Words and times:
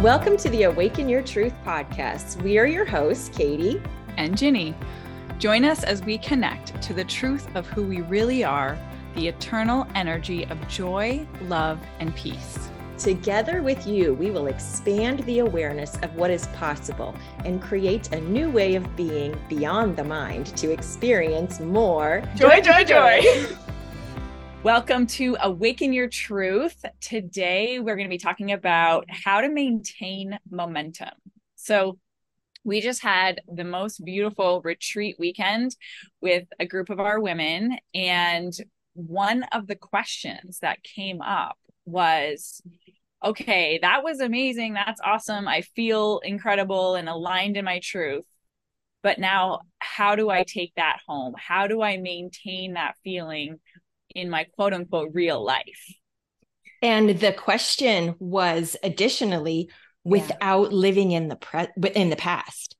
Welcome 0.00 0.38
to 0.38 0.48
the 0.48 0.62
Awaken 0.64 1.06
Your 1.06 1.22
Truth 1.22 1.52
podcast. 1.66 2.40
We 2.42 2.58
are 2.58 2.66
your 2.66 2.86
hosts, 2.86 3.28
Katie 3.28 3.80
and 4.16 4.36
Ginny. 4.36 4.74
Join 5.38 5.66
us 5.66 5.84
as 5.84 6.02
we 6.02 6.16
connect 6.16 6.80
to 6.82 6.94
the 6.94 7.04
truth 7.04 7.46
of 7.54 7.66
who 7.68 7.82
we 7.82 8.00
really 8.00 8.42
are, 8.42 8.78
the 9.14 9.28
eternal 9.28 9.86
energy 9.94 10.44
of 10.46 10.66
joy, 10.66 11.24
love, 11.42 11.78
and 12.00 12.16
peace. 12.16 12.70
Together 12.96 13.62
with 13.62 13.86
you, 13.86 14.14
we 14.14 14.30
will 14.30 14.46
expand 14.46 15.20
the 15.20 15.40
awareness 15.40 15.96
of 15.98 16.14
what 16.16 16.30
is 16.30 16.46
possible 16.48 17.14
and 17.44 17.60
create 17.62 18.12
a 18.12 18.20
new 18.22 18.50
way 18.50 18.74
of 18.76 18.96
being 18.96 19.38
beyond 19.50 19.96
the 19.96 20.04
mind 20.04 20.46
to 20.56 20.70
experience 20.72 21.60
more 21.60 22.22
joy, 22.34 22.62
joy, 22.62 22.82
joy. 22.82 23.20
joy. 23.20 23.56
Welcome 24.62 25.08
to 25.08 25.36
Awaken 25.42 25.92
Your 25.92 26.06
Truth. 26.06 26.84
Today, 27.00 27.80
we're 27.80 27.96
going 27.96 28.06
to 28.06 28.14
be 28.14 28.16
talking 28.16 28.52
about 28.52 29.06
how 29.08 29.40
to 29.40 29.48
maintain 29.48 30.38
momentum. 30.48 31.10
So, 31.56 31.98
we 32.62 32.80
just 32.80 33.02
had 33.02 33.40
the 33.52 33.64
most 33.64 34.04
beautiful 34.04 34.60
retreat 34.62 35.16
weekend 35.18 35.74
with 36.20 36.44
a 36.60 36.66
group 36.66 36.90
of 36.90 37.00
our 37.00 37.18
women. 37.18 37.76
And 37.92 38.52
one 38.94 39.42
of 39.50 39.66
the 39.66 39.74
questions 39.74 40.60
that 40.60 40.84
came 40.84 41.20
up 41.22 41.58
was 41.84 42.62
okay, 43.24 43.80
that 43.82 44.04
was 44.04 44.20
amazing. 44.20 44.74
That's 44.74 45.00
awesome. 45.04 45.48
I 45.48 45.62
feel 45.62 46.20
incredible 46.20 46.94
and 46.94 47.08
aligned 47.08 47.56
in 47.56 47.64
my 47.64 47.80
truth. 47.82 48.26
But 49.02 49.18
now, 49.18 49.62
how 49.80 50.14
do 50.14 50.30
I 50.30 50.44
take 50.44 50.72
that 50.76 51.00
home? 51.08 51.34
How 51.36 51.66
do 51.66 51.82
I 51.82 51.96
maintain 51.96 52.74
that 52.74 52.94
feeling 53.02 53.58
in 54.14 54.30
my 54.30 54.44
quote 54.56 54.72
unquote 54.72 55.10
real 55.12 55.44
life? 55.44 55.94
And 56.80 57.10
the 57.10 57.32
question 57.32 58.14
was 58.18 58.76
additionally, 58.82 59.70
without 60.04 60.72
yeah. 60.72 60.76
living 60.76 61.12
in 61.12 61.28
the 61.28 61.36
pre- 61.36 61.68
in 61.94 62.10
the 62.10 62.16
past 62.16 62.76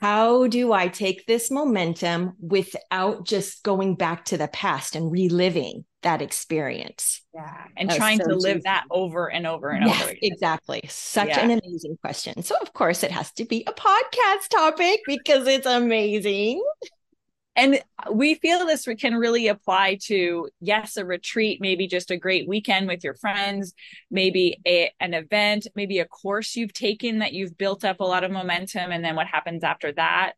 how 0.00 0.46
do 0.46 0.72
I 0.72 0.88
take 0.88 1.26
this 1.26 1.50
momentum 1.50 2.32
without 2.40 3.26
just 3.26 3.62
going 3.62 3.96
back 3.96 4.26
to 4.26 4.38
the 4.38 4.48
past 4.48 4.94
and 4.96 5.10
reliving 5.10 5.84
that 6.02 6.22
experience? 6.22 7.22
Yeah. 7.34 7.64
And 7.76 7.90
trying 7.90 8.18
so 8.18 8.28
to 8.28 8.36
live 8.36 8.62
that 8.64 8.84
over 8.90 9.30
and 9.30 9.46
over 9.46 9.68
and 9.70 9.86
yes, 9.86 10.02
over. 10.02 10.10
Again. 10.10 10.20
Exactly. 10.22 10.82
Such 10.88 11.28
yeah. 11.28 11.40
an 11.40 11.50
amazing 11.50 11.98
question. 12.00 12.42
So, 12.42 12.56
of 12.62 12.72
course, 12.72 13.02
it 13.02 13.10
has 13.10 13.30
to 13.32 13.44
be 13.44 13.64
a 13.66 13.72
podcast 13.72 14.48
topic 14.50 15.00
because 15.06 15.46
it's 15.46 15.66
amazing 15.66 16.62
and 17.56 17.80
we 18.12 18.34
feel 18.36 18.64
this 18.66 18.86
can 18.98 19.16
really 19.16 19.48
apply 19.48 19.98
to 20.02 20.48
yes 20.60 20.96
a 20.96 21.04
retreat 21.04 21.60
maybe 21.60 21.86
just 21.86 22.10
a 22.10 22.16
great 22.16 22.48
weekend 22.48 22.86
with 22.86 23.02
your 23.04 23.14
friends 23.14 23.74
maybe 24.10 24.58
a, 24.66 24.90
an 25.00 25.14
event 25.14 25.66
maybe 25.74 25.98
a 25.98 26.04
course 26.06 26.56
you've 26.56 26.72
taken 26.72 27.18
that 27.18 27.32
you've 27.32 27.56
built 27.58 27.84
up 27.84 28.00
a 28.00 28.04
lot 28.04 28.24
of 28.24 28.30
momentum 28.30 28.92
and 28.92 29.04
then 29.04 29.16
what 29.16 29.26
happens 29.26 29.64
after 29.64 29.92
that. 29.92 30.32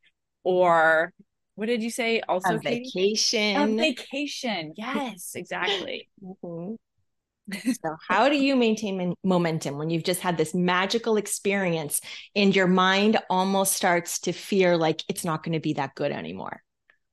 Or 0.44 1.12
what 1.54 1.66
did 1.66 1.82
you 1.82 1.90
say 1.90 2.20
also 2.28 2.56
a 2.56 2.58
vacation 2.58 3.56
a 3.56 3.66
vacation. 3.76 4.72
yes 4.76 5.32
exactly. 5.34 6.08
Mm-hmm. 6.22 6.74
so 7.72 7.96
how 8.08 8.28
do 8.28 8.36
you 8.36 8.56
maintain 8.56 9.14
momentum 9.22 9.76
when 9.76 9.90
you've 9.90 10.04
just 10.04 10.20
had 10.20 10.38
this 10.38 10.54
magical 10.54 11.16
experience 11.16 12.00
and 12.34 12.54
your 12.56 12.68
mind 12.68 13.18
almost 13.28 13.74
starts 13.74 14.20
to 14.20 14.32
fear 14.32 14.76
like 14.76 15.02
it's 15.08 15.24
not 15.24 15.42
going 15.42 15.52
to 15.52 15.60
be 15.60 15.74
that 15.74 15.94
good 15.94 16.12
anymore 16.12 16.62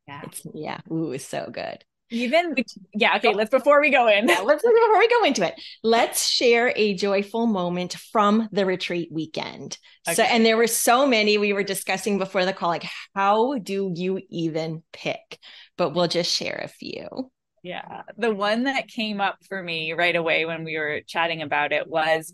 yeah. 0.10 0.22
It's 0.24 0.42
yeah. 0.54 0.80
Ooh, 0.92 1.12
it's 1.12 1.26
so 1.26 1.50
good. 1.52 1.84
Even 2.12 2.56
yeah, 2.96 3.18
okay, 3.18 3.36
let's 3.36 3.52
before 3.52 3.80
we 3.80 3.92
go 3.92 4.08
in. 4.08 4.28
Yeah, 4.28 4.40
let's 4.40 4.64
before 4.64 4.98
we 4.98 5.08
go 5.08 5.24
into 5.26 5.46
it, 5.46 5.54
let's 5.84 6.28
share 6.28 6.74
a 6.76 6.96
joyful 6.96 7.46
moment 7.46 7.94
from 8.12 8.50
the 8.52 8.66
retreat 8.66 9.10
weekend. 9.12 9.78
Okay. 10.08 10.16
So 10.16 10.24
and 10.24 10.44
there 10.44 10.58
were 10.58 10.66
so 10.66 11.06
many 11.06 11.38
we 11.38 11.54
were 11.54 11.64
discussing 11.64 12.18
before 12.18 12.46
the 12.46 12.54
call, 12.54 12.70
like 12.70 12.86
how 13.14 13.60
do 13.60 13.94
you 13.96 14.22
even 14.30 14.82
pick? 14.92 15.38
But 15.78 15.94
we'll 15.94 16.08
just 16.08 16.36
share 16.36 16.60
a 16.64 16.68
few. 16.68 17.32
Yeah. 17.62 18.02
The 18.18 18.34
one 18.34 18.64
that 18.64 18.88
came 18.88 19.22
up 19.22 19.38
for 19.48 19.62
me 19.62 19.94
right 19.94 20.16
away 20.16 20.46
when 20.46 20.64
we 20.64 20.80
were 20.80 21.02
chatting 21.06 21.44
about 21.44 21.74
it 21.74 21.88
was 21.88 22.34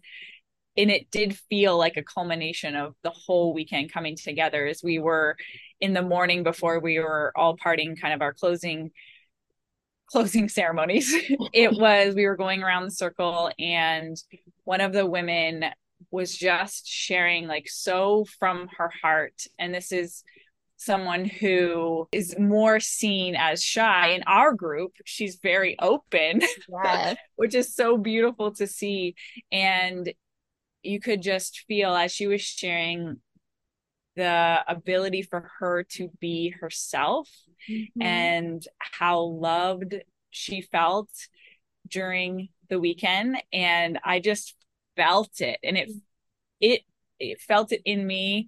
and 0.77 0.91
it 0.91 1.09
did 1.11 1.37
feel 1.49 1.77
like 1.77 1.97
a 1.97 2.03
culmination 2.03 2.75
of 2.75 2.95
the 3.03 3.11
whole 3.11 3.53
weekend 3.53 3.91
coming 3.91 4.15
together 4.15 4.65
as 4.65 4.81
we 4.83 4.99
were 4.99 5.35
in 5.79 5.93
the 5.93 6.01
morning 6.01 6.43
before 6.43 6.79
we 6.79 6.99
were 6.99 7.31
all 7.35 7.55
parting 7.57 7.95
kind 7.95 8.13
of 8.13 8.21
our 8.21 8.33
closing 8.33 8.91
closing 10.07 10.49
ceremonies 10.49 11.13
it 11.53 11.71
was 11.79 12.15
we 12.15 12.25
were 12.25 12.37
going 12.37 12.63
around 12.63 12.85
the 12.85 12.91
circle 12.91 13.51
and 13.59 14.17
one 14.63 14.81
of 14.81 14.93
the 14.93 15.05
women 15.05 15.65
was 16.11 16.35
just 16.35 16.87
sharing 16.87 17.47
like 17.47 17.67
so 17.67 18.25
from 18.39 18.67
her 18.77 18.91
heart 19.01 19.43
and 19.57 19.73
this 19.73 19.91
is 19.91 20.23
someone 20.77 21.23
who 21.25 22.07
is 22.11 22.37
more 22.37 22.79
seen 22.79 23.35
as 23.35 23.63
shy 23.63 24.09
in 24.09 24.21
our 24.27 24.53
group 24.53 24.91
she's 25.05 25.39
very 25.41 25.77
open 25.79 26.41
yes. 26.83 27.17
which 27.37 27.55
is 27.55 27.73
so 27.73 27.97
beautiful 27.97 28.51
to 28.51 28.67
see 28.67 29.15
and 29.51 30.13
you 30.83 30.99
could 30.99 31.21
just 31.21 31.63
feel 31.67 31.95
as 31.95 32.11
she 32.11 32.27
was 32.27 32.41
sharing 32.41 33.17
the 34.15 34.63
ability 34.67 35.21
for 35.21 35.51
her 35.59 35.83
to 35.83 36.09
be 36.19 36.49
herself 36.49 37.29
mm-hmm. 37.69 38.01
and 38.01 38.65
how 38.79 39.21
loved 39.21 39.95
she 40.31 40.61
felt 40.61 41.09
during 41.87 42.49
the 42.69 42.79
weekend. 42.79 43.37
And 43.53 43.99
i 44.03 44.19
just 44.19 44.55
felt 44.95 45.41
it. 45.41 45.59
And 45.63 45.77
it 45.77 45.91
it 46.59 46.81
it 47.19 47.41
felt 47.41 47.71
it 47.71 47.81
in 47.85 48.05
me. 48.05 48.47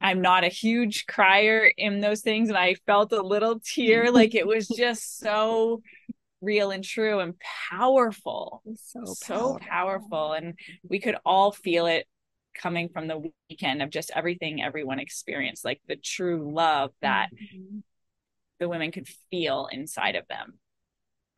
I'm 0.00 0.20
not 0.20 0.42
a 0.44 0.48
huge 0.48 1.06
crier 1.06 1.70
in 1.76 2.00
those 2.00 2.20
things. 2.20 2.48
And 2.48 2.58
i 2.58 2.74
felt 2.86 3.12
a 3.12 3.22
little 3.22 3.60
tear 3.60 4.10
like 4.12 4.34
it 4.34 4.46
was 4.46 4.68
just 4.68 5.18
so 5.18 5.82
real 6.40 6.72
and 6.72 6.84
true 6.84 7.20
and 7.20 7.34
powerful. 7.70 8.62
So, 8.76 9.04
so 9.04 9.58
powerful. 9.60 10.32
And 10.32 10.58
we 10.88 10.98
could 10.98 11.16
all 11.24 11.52
feel 11.52 11.86
it 11.86 12.06
coming 12.54 12.88
from 12.88 13.08
the 13.08 13.30
weekend 13.48 13.82
of 13.82 13.90
just 13.90 14.10
everything 14.14 14.62
everyone 14.62 14.98
experienced 14.98 15.64
like 15.64 15.80
the 15.88 15.96
true 15.96 16.52
love 16.52 16.90
that 17.00 17.28
mm-hmm. 17.32 17.78
the 18.60 18.68
women 18.68 18.92
could 18.92 19.08
feel 19.30 19.68
inside 19.72 20.16
of 20.16 20.26
them 20.28 20.54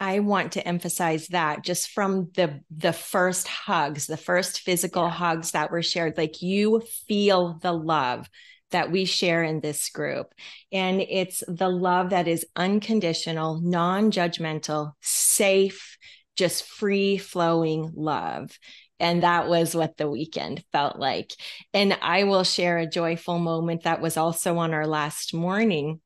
I 0.00 0.18
want 0.18 0.52
to 0.52 0.66
emphasize 0.66 1.28
that 1.28 1.64
just 1.64 1.88
from 1.88 2.30
the 2.34 2.60
the 2.68 2.92
first 2.92 3.46
hugs, 3.46 4.06
the 4.06 4.16
first 4.16 4.60
physical 4.60 5.04
yeah. 5.04 5.10
hugs 5.10 5.52
that 5.52 5.70
were 5.70 5.82
shared, 5.82 6.18
like 6.18 6.42
you 6.42 6.82
feel 7.06 7.58
the 7.62 7.72
love 7.72 8.28
that 8.74 8.90
we 8.90 9.04
share 9.04 9.44
in 9.44 9.60
this 9.60 9.88
group. 9.90 10.34
And 10.72 11.00
it's 11.00 11.44
the 11.46 11.68
love 11.68 12.10
that 12.10 12.26
is 12.26 12.44
unconditional, 12.56 13.60
non 13.60 14.10
judgmental, 14.10 14.92
safe, 15.00 15.96
just 16.36 16.64
free 16.64 17.16
flowing 17.16 17.92
love. 17.94 18.58
And 19.04 19.22
that 19.22 19.48
was 19.48 19.74
what 19.74 19.98
the 19.98 20.10
weekend 20.10 20.64
felt 20.72 20.98
like. 20.98 21.34
And 21.74 21.96
I 22.00 22.24
will 22.24 22.42
share 22.42 22.78
a 22.78 22.86
joyful 22.86 23.38
moment 23.38 23.82
that 23.82 24.00
was 24.00 24.16
also 24.16 24.56
on 24.56 24.72
our 24.72 24.86
last 24.86 25.34
morning 25.34 26.00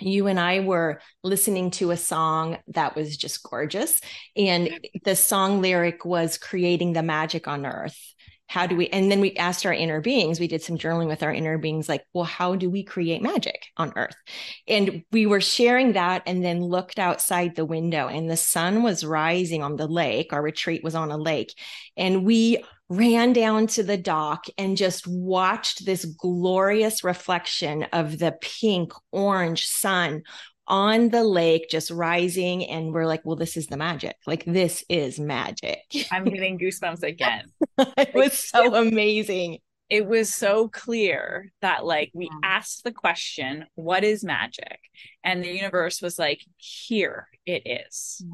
you 0.00 0.26
and 0.26 0.40
I 0.40 0.60
were 0.60 1.00
listening 1.22 1.70
to 1.72 1.92
a 1.92 1.96
song 1.96 2.58
that 2.68 2.96
was 2.96 3.16
just 3.16 3.42
gorgeous. 3.44 4.00
And 4.36 4.80
the 5.04 5.14
song 5.14 5.62
lyric 5.62 6.04
was 6.04 6.36
creating 6.36 6.94
the 6.94 7.02
magic 7.04 7.46
on 7.46 7.64
earth 7.64 8.13
how 8.46 8.66
do 8.66 8.76
we 8.76 8.88
and 8.88 9.10
then 9.10 9.20
we 9.20 9.34
asked 9.36 9.64
our 9.64 9.72
inner 9.72 10.00
beings 10.00 10.38
we 10.38 10.48
did 10.48 10.62
some 10.62 10.78
journaling 10.78 11.08
with 11.08 11.22
our 11.22 11.32
inner 11.32 11.58
beings 11.58 11.88
like 11.88 12.04
well 12.12 12.24
how 12.24 12.54
do 12.54 12.68
we 12.68 12.82
create 12.82 13.22
magic 13.22 13.66
on 13.76 13.92
earth? 13.96 14.16
And 14.68 15.04
we 15.12 15.26
were 15.26 15.40
sharing 15.40 15.92
that 15.92 16.22
and 16.26 16.44
then 16.44 16.62
looked 16.62 16.98
outside 16.98 17.54
the 17.54 17.64
window 17.64 18.08
and 18.08 18.30
the 18.30 18.36
sun 18.36 18.82
was 18.82 19.04
rising 19.04 19.62
on 19.62 19.76
the 19.76 19.86
lake. 19.86 20.32
Our 20.32 20.42
retreat 20.42 20.82
was 20.82 20.94
on 20.94 21.10
a 21.10 21.16
lake. 21.16 21.54
And 21.96 22.24
we 22.24 22.62
ran 22.88 23.32
down 23.32 23.66
to 23.66 23.82
the 23.82 23.96
dock 23.96 24.44
and 24.58 24.76
just 24.76 25.06
watched 25.06 25.86
this 25.86 26.04
glorious 26.04 27.02
reflection 27.02 27.84
of 27.92 28.18
the 28.18 28.36
pink 28.40 28.92
orange 29.10 29.66
sun 29.66 30.22
on 30.66 31.10
the 31.10 31.22
lake 31.22 31.68
just 31.68 31.90
rising 31.90 32.64
and 32.64 32.92
we're 32.92 33.06
like 33.06 33.20
well 33.24 33.36
this 33.36 33.56
is 33.56 33.66
the 33.66 33.76
magic. 33.76 34.16
Like 34.26 34.44
this 34.44 34.84
is 34.88 35.18
magic. 35.18 35.80
I'm 36.10 36.24
getting 36.24 36.58
goosebumps 36.58 37.02
again. 37.02 37.46
It 37.96 38.14
was 38.14 38.38
so 38.38 38.74
amazing. 38.74 39.58
It 39.90 40.06
was 40.06 40.32
so 40.32 40.68
clear 40.68 41.52
that 41.60 41.84
like 41.84 42.10
we 42.14 42.30
asked 42.42 42.84
the 42.84 42.92
question 42.92 43.66
what 43.74 44.04
is 44.04 44.24
magic? 44.24 44.78
And 45.22 45.42
the 45.42 45.52
universe 45.52 46.00
was 46.00 46.18
like 46.18 46.40
here 46.56 47.28
it 47.46 47.90
is. 47.90 48.24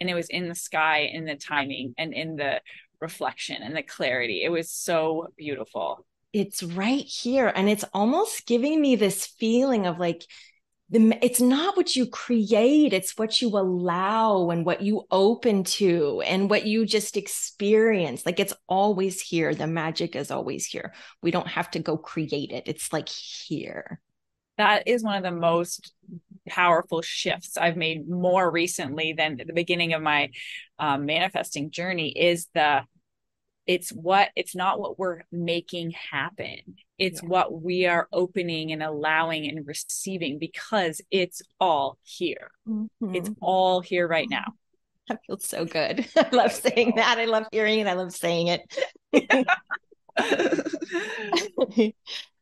And 0.00 0.10
it 0.10 0.14
was 0.14 0.28
in 0.28 0.48
the 0.48 0.54
sky 0.54 1.10
in 1.12 1.24
the 1.24 1.36
timing 1.36 1.94
and 1.96 2.12
in 2.12 2.36
the 2.36 2.60
reflection 3.00 3.62
and 3.62 3.76
the 3.76 3.82
clarity. 3.82 4.42
It 4.42 4.50
was 4.50 4.70
so 4.70 5.28
beautiful. 5.36 6.04
It's 6.32 6.62
right 6.62 7.04
here. 7.04 7.52
And 7.54 7.68
it's 7.68 7.84
almost 7.92 8.46
giving 8.46 8.80
me 8.80 8.96
this 8.96 9.26
feeling 9.26 9.86
of 9.86 9.98
like 9.98 10.24
the, 10.90 11.18
it's 11.22 11.40
not 11.40 11.76
what 11.76 11.94
you 11.94 12.06
create 12.06 12.92
it's 12.92 13.16
what 13.18 13.42
you 13.42 13.48
allow 13.48 14.50
and 14.50 14.64
what 14.64 14.80
you 14.80 15.04
open 15.10 15.64
to 15.64 16.22
and 16.22 16.48
what 16.48 16.64
you 16.64 16.86
just 16.86 17.16
experience. 17.16 18.24
Like 18.24 18.40
it's 18.40 18.54
always 18.68 19.20
here. 19.20 19.54
The 19.54 19.66
magic 19.66 20.16
is 20.16 20.30
always 20.30 20.66
here. 20.66 20.94
We 21.22 21.30
don't 21.30 21.48
have 21.48 21.70
to 21.72 21.78
go 21.78 21.96
create 21.96 22.52
it. 22.52 22.64
It's 22.66 22.92
like 22.92 23.08
here. 23.08 24.00
That 24.56 24.88
is 24.88 25.04
one 25.04 25.16
of 25.16 25.22
the 25.22 25.30
most 25.30 25.92
powerful 26.48 27.02
shifts 27.02 27.56
I've 27.56 27.76
made 27.76 28.08
more 28.08 28.50
recently 28.50 29.12
than 29.12 29.36
the 29.36 29.52
beginning 29.52 29.92
of 29.92 30.02
my 30.02 30.30
um, 30.78 31.06
manifesting 31.06 31.70
journey 31.70 32.08
is 32.08 32.48
the 32.54 32.82
it's 33.66 33.90
what 33.90 34.30
it's 34.34 34.56
not 34.56 34.80
what 34.80 34.98
we're 34.98 35.22
making 35.30 35.90
happen 35.90 36.76
it's 36.98 37.22
yeah. 37.22 37.28
what 37.28 37.62
we 37.62 37.86
are 37.86 38.08
opening 38.12 38.72
and 38.72 38.82
allowing 38.82 39.48
and 39.48 39.66
receiving 39.66 40.38
because 40.38 41.00
it's 41.10 41.42
all 41.60 41.98
here. 42.02 42.50
Mm-hmm. 42.68 43.14
it's 43.14 43.30
all 43.40 43.80
here 43.80 44.06
right 44.06 44.28
now. 44.30 44.54
That 45.08 45.20
feels 45.26 45.46
so 45.46 45.64
good. 45.64 46.06
I 46.16 46.28
love 46.32 46.52
saying 46.52 46.94
that. 46.96 47.16
I 47.18 47.24
love 47.24 47.46
hearing 47.50 47.78
it. 47.78 47.86
I 47.86 47.94
love 47.94 48.12
saying 48.12 48.60
it. 49.12 49.54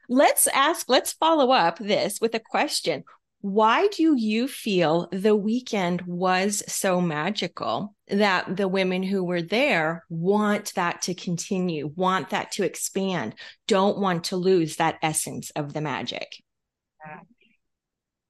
Let's 0.08 0.47
ask 0.47 0.88
let's 0.88 1.12
follow 1.14 1.50
up 1.50 1.81
this 1.81 2.20
with 2.20 2.32
a 2.35 2.41
question 2.41 3.03
why 3.41 3.88
do 3.88 4.17
you 4.17 4.49
feel 4.49 5.09
the 5.12 5.37
weekend 5.37 6.03
was 6.03 6.62
so 6.67 7.00
magical 7.00 7.94
that 8.09 8.56
the 8.56 8.67
women 8.67 9.03
who 9.03 9.23
were 9.23 9.43
there 9.43 10.05
want 10.09 10.75
that 10.75 11.03
to 11.03 11.15
continue, 11.15 11.93
want 11.94 12.31
that 12.31 12.53
to 12.53 12.65
expand, 12.65 13.35
don't 13.69 13.99
want 13.99 14.25
to 14.25 14.37
lose 14.37 14.77
that 14.77 14.99
essence 15.03 15.50
of 15.50 15.73
the 15.73 15.81
magic? 15.81 16.29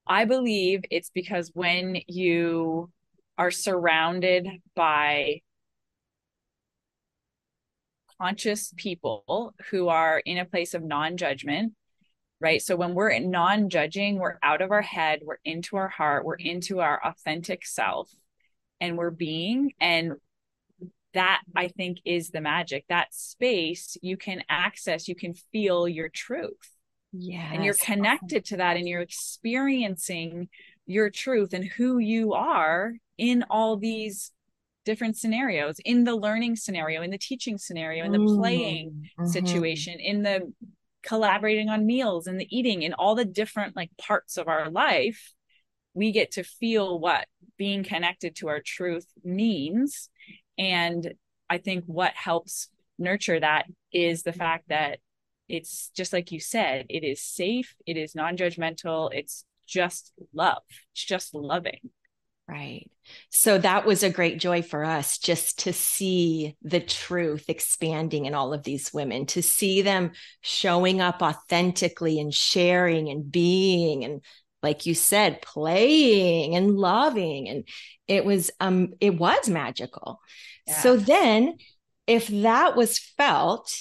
I 0.06 0.24
believe 0.24 0.82
it's 0.90 1.10
because 1.10 1.50
when 1.54 1.98
you 2.06 2.90
are 3.38 3.50
surrounded 3.50 4.48
by 4.74 5.40
conscious 8.20 8.72
people 8.76 9.54
who 9.70 9.88
are 9.88 10.20
in 10.24 10.38
a 10.38 10.44
place 10.44 10.74
of 10.74 10.82
non 10.82 11.16
judgment, 11.16 11.74
right? 12.40 12.60
So 12.60 12.76
when 12.76 12.94
we're 12.94 13.18
non 13.18 13.70
judging, 13.70 14.18
we're 14.18 14.38
out 14.42 14.62
of 14.62 14.70
our 14.70 14.82
head, 14.82 15.20
we're 15.22 15.38
into 15.44 15.76
our 15.76 15.88
heart, 15.88 16.24
we're 16.24 16.34
into 16.34 16.80
our 16.80 17.00
authentic 17.04 17.66
self, 17.66 18.14
and 18.80 18.96
we're 18.96 19.10
being. 19.10 19.72
And 19.80 20.14
that 21.14 21.42
I 21.54 21.68
think 21.68 21.98
is 22.04 22.30
the 22.30 22.42
magic. 22.42 22.84
That 22.88 23.14
space 23.14 23.96
you 24.02 24.16
can 24.16 24.42
access, 24.48 25.08
you 25.08 25.14
can 25.14 25.34
feel 25.34 25.88
your 25.88 26.10
truth. 26.10 26.70
Yeah. 27.12 27.50
And 27.52 27.64
you're 27.64 27.74
connected 27.74 28.44
to 28.46 28.58
that 28.58 28.76
and 28.76 28.86
you're 28.86 29.00
experiencing 29.00 30.48
your 30.86 31.08
truth 31.08 31.54
and 31.54 31.64
who 31.64 31.98
you 31.98 32.34
are 32.34 32.92
in 33.16 33.44
all 33.48 33.78
these 33.78 34.30
different 34.84 35.16
scenarios 35.16 35.80
in 35.84 36.04
the 36.04 36.14
learning 36.14 36.54
scenario 36.54 37.02
in 37.02 37.10
the 37.10 37.18
teaching 37.18 37.58
scenario 37.58 38.04
in 38.04 38.12
the 38.12 38.24
playing 38.24 38.90
mm-hmm. 39.18 39.26
situation 39.26 39.98
in 39.98 40.22
the 40.22 40.52
collaborating 41.02 41.68
on 41.68 41.86
meals 41.86 42.26
and 42.26 42.40
the 42.40 42.56
eating 42.56 42.84
and 42.84 42.94
all 42.94 43.14
the 43.14 43.24
different 43.24 43.76
like 43.76 43.90
parts 43.96 44.36
of 44.36 44.48
our 44.48 44.70
life 44.70 45.32
we 45.94 46.12
get 46.12 46.32
to 46.32 46.44
feel 46.44 46.98
what 46.98 47.26
being 47.56 47.82
connected 47.82 48.36
to 48.36 48.48
our 48.48 48.60
truth 48.60 49.06
means. 49.24 50.10
And 50.58 51.14
i 51.48 51.58
think 51.58 51.84
what 51.86 52.12
helps 52.14 52.68
nurture 52.98 53.38
that 53.38 53.66
is 53.92 54.22
the 54.22 54.32
fact 54.32 54.68
that 54.68 54.98
it's 55.48 55.90
just 55.96 56.12
like 56.12 56.32
you 56.32 56.40
said 56.40 56.86
it 56.88 57.04
is 57.04 57.22
safe 57.22 57.74
it 57.86 57.96
is 57.96 58.14
non-judgmental 58.14 59.10
it's 59.12 59.44
just 59.66 60.12
love 60.32 60.62
it's 60.92 61.04
just 61.04 61.34
loving 61.34 61.78
Right. 62.48 62.88
So 63.30 63.58
that 63.58 63.86
was 63.86 64.02
a 64.02 64.10
great 64.10 64.38
joy 64.38 64.62
for 64.62 64.84
us 64.84 65.18
just 65.18 65.60
to 65.60 65.72
see 65.72 66.56
the 66.62 66.80
truth 66.80 67.46
expanding 67.48 68.26
in 68.26 68.34
all 68.34 68.52
of 68.52 68.62
these 68.62 68.92
women, 68.92 69.26
to 69.26 69.42
see 69.42 69.82
them 69.82 70.12
showing 70.42 71.00
up 71.00 71.22
authentically 71.22 72.20
and 72.20 72.32
sharing 72.32 73.08
and 73.08 73.30
being 73.30 74.04
and 74.04 74.20
like 74.62 74.86
you 74.86 74.94
said 74.94 75.42
playing 75.42 76.54
and 76.54 76.76
loving 76.76 77.48
and 77.48 77.68
it 78.08 78.24
was 78.24 78.50
um 78.60 78.94
it 79.00 79.18
was 79.18 79.48
magical. 79.48 80.20
Yeah. 80.66 80.80
So 80.80 80.96
then 80.96 81.56
if 82.06 82.28
that 82.28 82.76
was 82.76 82.98
felt 82.98 83.72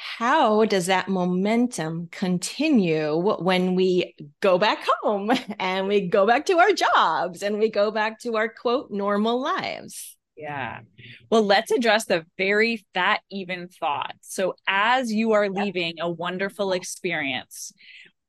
how 0.00 0.64
does 0.64 0.86
that 0.86 1.08
momentum 1.08 2.08
continue 2.12 3.16
when 3.16 3.74
we 3.74 4.14
go 4.40 4.56
back 4.56 4.86
home 5.02 5.32
and 5.58 5.88
we 5.88 6.06
go 6.06 6.24
back 6.24 6.46
to 6.46 6.58
our 6.58 6.72
jobs 6.72 7.42
and 7.42 7.58
we 7.58 7.68
go 7.68 7.90
back 7.90 8.20
to 8.20 8.36
our 8.36 8.48
quote 8.48 8.92
normal 8.92 9.42
lives? 9.42 10.16
Yeah. 10.36 10.80
Well, 11.30 11.42
let's 11.42 11.72
address 11.72 12.04
the 12.04 12.24
very 12.36 12.86
fat 12.94 13.22
even 13.28 13.66
thought. 13.68 14.14
So, 14.20 14.54
as 14.68 15.12
you 15.12 15.32
are 15.32 15.50
leaving 15.50 15.94
a 16.00 16.08
wonderful 16.08 16.70
experience, 16.70 17.72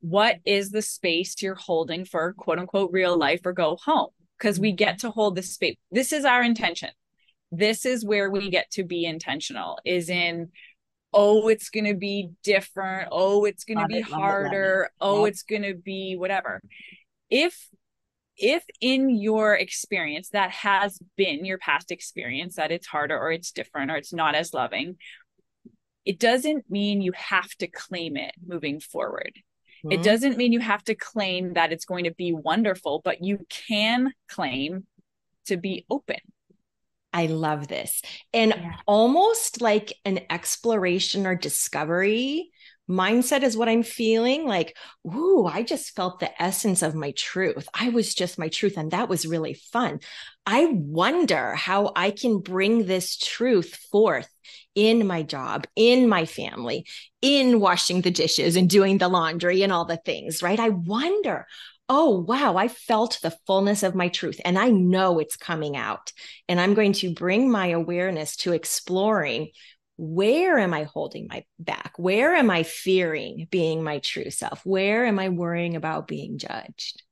what 0.02 0.38
is 0.44 0.72
the 0.72 0.82
space 0.82 1.36
you're 1.40 1.54
holding 1.54 2.04
for 2.04 2.34
quote 2.34 2.58
unquote 2.58 2.92
real 2.92 3.16
life 3.16 3.42
or 3.46 3.54
go 3.54 3.78
home? 3.86 4.10
Because 4.40 4.60
we 4.60 4.72
get 4.72 5.00
to 5.00 5.12
hold 5.12 5.36
this 5.36 5.54
space. 5.54 5.76
This 5.92 6.12
is 6.12 6.26
our 6.26 6.42
intention. 6.42 6.90
This 7.52 7.86
is 7.86 8.04
where 8.04 8.32
we 8.32 8.50
get 8.50 8.72
to 8.72 8.84
be 8.84 9.06
intentional, 9.06 9.78
is 9.86 10.10
in 10.10 10.50
oh 11.14 11.48
it's 11.48 11.70
going 11.70 11.86
to 11.86 11.96
be 11.96 12.30
different. 12.44 13.10
Oh 13.12 13.46
it's 13.46 13.64
going 13.64 13.80
to 13.80 13.88
be 13.88 14.00
it, 14.00 14.04
harder 14.04 14.84
it, 14.84 14.92
oh 15.02 15.26
yep. 15.26 15.32
it's 15.32 15.44
going 15.44 15.64
to 15.64 15.76
be 15.76 16.16
whatever. 16.16 16.62
If 17.30 17.70
if 18.38 18.64
in 18.80 19.10
your 19.10 19.54
experience 19.54 20.30
that 20.30 20.50
has 20.52 20.98
been 21.18 21.44
your 21.44 21.58
past 21.58 21.92
experience 21.92 22.56
that 22.56 22.72
it's 22.72 22.88
harder 22.88 23.18
or 23.18 23.32
it's 23.32 23.52
different 23.52 23.92
or 23.92 23.98
it's 23.98 24.14
not 24.14 24.34
as 24.34 24.54
loving 24.54 24.96
it 26.06 26.18
doesn't 26.20 26.72
mean 26.72 27.02
you 27.02 27.12
have 27.14 27.50
to 27.56 27.68
claim 27.68 28.16
it 28.16 28.34
moving 28.48 28.80
forward. 28.80 29.34
Mm-hmm. 29.36 29.92
it 29.92 30.04
doesn't 30.04 30.38
mean 30.38 30.54
you 30.54 30.60
have 30.60 30.84
to 30.86 30.96
claim 30.96 31.54
that 31.54 31.72
it's 31.72 31.86
going 31.86 32.06
to 32.06 32.14
be 32.14 32.34
wonderful 32.34 33.02
but 33.04 33.24
you 33.24 33.46
can 33.50 34.14
claim 34.30 34.86
to 35.46 35.58
be 35.58 35.86
open 35.90 36.20
I 37.14 37.26
love 37.26 37.68
this. 37.68 38.02
And 38.34 38.54
yeah. 38.56 38.74
almost 38.86 39.62
like 39.62 39.94
an 40.06 40.22
exploration 40.30 41.26
or 41.26 41.36
discovery 41.36 42.52
mindset 42.90 43.44
is 43.44 43.56
what 43.56 43.70
I'm 43.70 43.84
feeling. 43.84 44.46
Like, 44.46 44.76
ooh, 45.06 45.46
I 45.46 45.64
just 45.64 45.96
felt 45.96 46.20
the 46.20 46.42
essence 46.42 46.82
of 46.82 46.96
my 46.96 47.12
truth. 47.12 47.68
I 47.74 47.90
was 47.90 48.16
just 48.16 48.40
my 48.40 48.50
truth. 48.50 48.78
And 48.78 48.92
that 48.92 49.10
was 49.10 49.28
really 49.28 49.54
fun. 49.54 50.00
I 50.46 50.70
wonder 50.72 51.54
how 51.54 51.92
I 51.96 52.12
can 52.12 52.40
bring 52.40 52.86
this 52.86 53.16
truth 53.18 53.76
forth 53.92 54.28
in 54.74 55.06
my 55.06 55.22
job, 55.22 55.68
in 55.76 56.10
my 56.10 56.26
family, 56.26 56.86
in 57.22 57.60
washing 57.60 58.02
the 58.02 58.12
dishes 58.12 58.56
and 58.56 58.70
doing 58.70 58.98
the 58.98 59.08
laundry 59.10 59.62
and 59.62 59.72
all 59.72 59.86
the 59.86 59.98
things, 59.98 60.42
right? 60.42 60.60
I 60.60 60.70
wonder 60.70 61.46
oh, 61.90 62.20
wow, 62.20 62.56
I 62.56 62.68
felt 62.68 63.20
the 63.22 63.36
fullness 63.48 63.82
of 63.82 63.96
my 63.96 64.10
truth 64.10 64.40
and 64.46 64.60
I 64.60 64.70
know 64.70 65.18
it's 65.18 65.36
coming 65.36 65.76
out. 65.76 66.14
And 66.48 66.62
I'm 66.62 66.76
going 66.76 66.94
to 66.94 67.14
bring 67.14 67.50
my 67.50 67.68
awareness 67.70 68.36
to 68.38 68.54
exploring 68.54 69.50
where 69.98 70.60
am 70.60 70.74
I 70.74 70.84
holding 70.84 71.28
my 71.28 71.44
back? 71.58 71.94
Where 71.98 72.36
am 72.36 72.50
I 72.52 72.64
fearing 72.64 73.48
being 73.50 73.84
my 73.84 74.00
true 74.00 74.30
self? 74.30 74.66
Where 74.66 75.06
am 75.06 75.20
I 75.20 75.30
worrying 75.30 75.76
about 75.76 76.08
being 76.08 76.38
judged? 76.38 77.04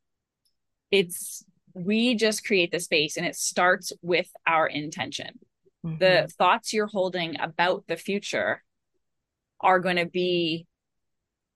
It's, 0.92 1.44
we 1.74 2.16
just 2.16 2.46
create 2.46 2.72
the 2.72 2.80
space 2.80 3.18
and 3.18 3.26
it 3.26 3.36
starts 3.36 3.92
with 4.02 4.30
our 4.46 4.68
intention. 4.68 5.40
Mm-hmm. 5.86 5.98
The 5.98 6.32
thoughts 6.38 6.72
you're 6.72 6.88
holding 6.88 7.40
about 7.40 7.86
the 7.88 7.98
future 7.98 8.64
are 9.60 9.80
going 9.80 9.98
to 9.98 10.06
be 10.06 10.68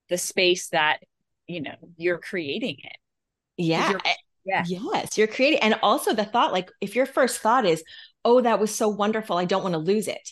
the 0.08 0.18
space 0.18 0.68
that 0.70 0.98
you 1.46 1.62
know 1.62 1.74
you're 1.96 2.18
creating 2.18 2.76
it 2.82 2.96
yeah. 3.62 3.92
Eh, 4.04 4.14
yeah. 4.44 4.64
Yes, 4.66 5.16
you're 5.16 5.28
creating. 5.28 5.60
And 5.60 5.74
also 5.82 6.12
the 6.12 6.24
thought, 6.24 6.52
like, 6.52 6.70
if 6.80 6.96
your 6.96 7.06
first 7.06 7.40
thought 7.40 7.64
is, 7.64 7.84
oh, 8.24 8.40
that 8.40 8.60
was 8.60 8.74
so 8.74 8.88
wonderful, 8.88 9.36
I 9.36 9.44
don't 9.44 9.62
want 9.62 9.74
to 9.74 9.78
lose 9.78 10.08
it. 10.08 10.30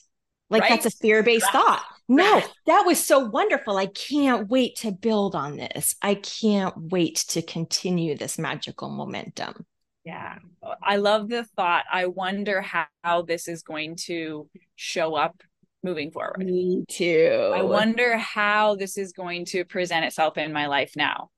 Like, 0.49 0.63
right? 0.63 0.71
that's 0.71 0.87
a 0.87 0.91
fear 0.91 1.23
based 1.23 1.45
right. 1.47 1.53
thought. 1.53 1.85
No, 2.09 2.43
that 2.67 2.83
was 2.87 3.05
so 3.05 3.21
wonderful. 3.21 3.77
I 3.77 3.87
can't 3.87 4.49
wait 4.49 4.77
to 4.79 4.91
build 4.91 5.37
on 5.37 5.57
this. 5.57 5.95
I 6.03 6.17
can't 6.17 6.75
wait 6.77 7.25
to 7.29 7.43
continue 7.43 8.17
this 8.17 8.37
magical 8.37 8.91
momentum. 8.91 9.65
Yeah. 10.05 10.39
I 10.83 10.97
love 10.97 11.29
the 11.29 11.45
thought. 11.45 11.85
I 11.93 12.07
wonder 12.07 12.61
how, 12.63 12.87
how 13.05 13.23
this 13.23 13.47
is 13.47 13.63
going 13.63 13.95
to 14.07 14.49
show 14.75 15.15
up 15.15 15.41
moving 15.85 16.11
forward. 16.11 16.39
Me 16.39 16.85
too. 16.89 17.53
I 17.55 17.63
wonder 17.63 18.17
how 18.17 18.75
this 18.75 18.99
is 18.99 19.13
going 19.13 19.45
to 19.47 19.65
present 19.65 20.05
itself 20.05 20.37
in 20.37 20.53
my 20.53 20.67
life 20.67 20.95
now 20.97 21.31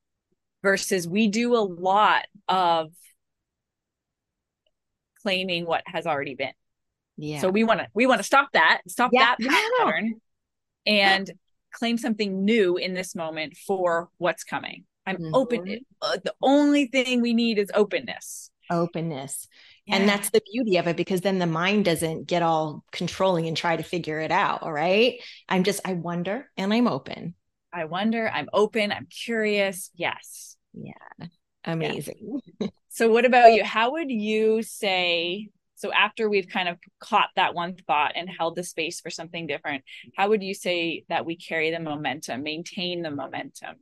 versus 0.63 1.07
we 1.07 1.27
do 1.27 1.55
a 1.55 1.59
lot 1.59 2.25
of 2.47 2.91
claiming 5.21 5.65
what 5.65 5.83
has 5.85 6.07
already 6.07 6.33
been. 6.33 6.53
Yeah. 7.17 7.41
So 7.41 7.49
we 7.49 7.63
want 7.63 7.81
to 7.81 7.87
we 7.93 8.07
want 8.07 8.19
to 8.19 8.23
stop 8.23 8.49
that, 8.53 8.81
stop 8.87 9.11
yeah. 9.13 9.35
that 9.37 9.77
pattern 9.77 10.15
and 10.85 11.29
claim 11.71 11.97
something 11.97 12.43
new 12.43 12.77
in 12.77 12.93
this 12.93 13.15
moment 13.15 13.55
for 13.55 14.09
what's 14.17 14.43
coming. 14.43 14.85
I'm 15.05 15.17
mm-hmm. 15.17 15.35
open. 15.35 15.79
Uh, 16.01 16.17
the 16.23 16.33
only 16.41 16.87
thing 16.87 17.21
we 17.21 17.33
need 17.33 17.59
is 17.59 17.69
openness. 17.75 18.49
Openness. 18.71 19.47
Yeah. 19.85 19.97
And 19.97 20.07
that's 20.07 20.29
the 20.29 20.41
beauty 20.51 20.77
of 20.77 20.87
it 20.87 20.95
because 20.95 21.21
then 21.21 21.39
the 21.39 21.45
mind 21.45 21.83
doesn't 21.85 22.25
get 22.25 22.41
all 22.41 22.85
controlling 22.91 23.47
and 23.47 23.57
try 23.57 23.75
to 23.75 23.83
figure 23.83 24.19
it 24.19 24.31
out. 24.31 24.63
All 24.63 24.71
right. 24.71 25.19
I'm 25.49 25.63
just, 25.63 25.81
I 25.83 25.93
wonder 25.93 26.49
and 26.55 26.73
I'm 26.73 26.87
open. 26.87 27.35
I 27.73 27.85
wonder, 27.85 28.29
I'm 28.29 28.49
open, 28.53 28.91
I'm 28.91 29.07
curious. 29.07 29.89
Yes. 29.95 30.55
Yeah. 30.73 31.27
Amazing. 31.65 32.41
Yeah. 32.59 32.67
so, 32.89 33.11
what 33.11 33.25
about 33.25 33.53
you? 33.53 33.63
How 33.63 33.93
would 33.93 34.11
you 34.11 34.61
say? 34.61 35.49
So, 35.75 35.91
after 35.91 36.29
we've 36.29 36.47
kind 36.47 36.69
of 36.69 36.77
caught 36.99 37.29
that 37.35 37.55
one 37.55 37.75
thought 37.87 38.13
and 38.15 38.29
held 38.29 38.55
the 38.55 38.63
space 38.63 39.01
for 39.01 39.09
something 39.09 39.47
different, 39.47 39.83
how 40.15 40.29
would 40.29 40.43
you 40.43 40.53
say 40.53 41.03
that 41.09 41.25
we 41.25 41.35
carry 41.35 41.71
the 41.71 41.79
momentum, 41.79 42.43
maintain 42.43 43.01
the 43.01 43.11
momentum? 43.11 43.77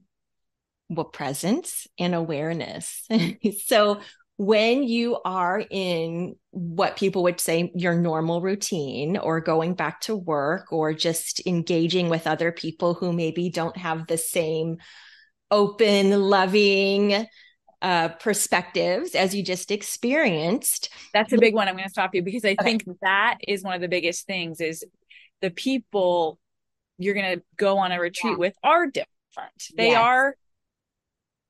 Well, 0.89 1.05
presence 1.05 1.88
and 1.98 2.15
awareness. 2.15 3.07
so, 3.65 4.00
when 4.41 4.81
you 4.81 5.19
are 5.24 5.63
in 5.69 6.36
what 6.50 6.95
people 6.95 7.21
would 7.21 7.39
say 7.39 7.71
your 7.75 7.93
normal 7.93 8.41
routine 8.41 9.15
or 9.15 9.39
going 9.39 9.75
back 9.75 10.01
to 10.01 10.15
work 10.15 10.74
or 10.74 10.95
just 10.95 11.45
engaging 11.45 12.10
with 12.10 12.25
other 12.25 12.51
people 12.51 12.95
who 12.95 13.13
maybe 13.13 13.51
don't 13.51 13.77
have 13.77 14.07
the 14.07 14.17
same 14.17 14.77
open, 15.51 16.19
loving 16.19 17.27
uh, 17.83 18.07
perspectives 18.07 19.13
as 19.13 19.36
you 19.36 19.43
just 19.43 19.69
experienced. 19.69 20.89
That's 21.13 21.33
a 21.33 21.38
big 21.38 21.53
one. 21.53 21.67
I'm 21.67 21.75
going 21.75 21.86
to 21.86 21.91
stop 21.91 22.15
you 22.15 22.24
because 22.24 22.43
I 22.43 22.53
okay. 22.53 22.63
think 22.63 22.83
that 23.03 23.38
is 23.48 23.62
one 23.62 23.75
of 23.75 23.81
the 23.81 23.89
biggest 23.89 24.25
things 24.25 24.60
is 24.60 24.83
the 25.41 25.51
people 25.51 26.39
you're 26.98 27.13
going 27.13 27.38
to 27.38 27.43
go 27.57 27.77
on 27.77 27.91
a 27.91 28.00
retreat 28.00 28.31
yeah. 28.31 28.38
with 28.38 28.55
are 28.63 28.88
different. 28.88 29.53
They 29.77 29.89
yes. 29.89 30.01
are 30.01 30.36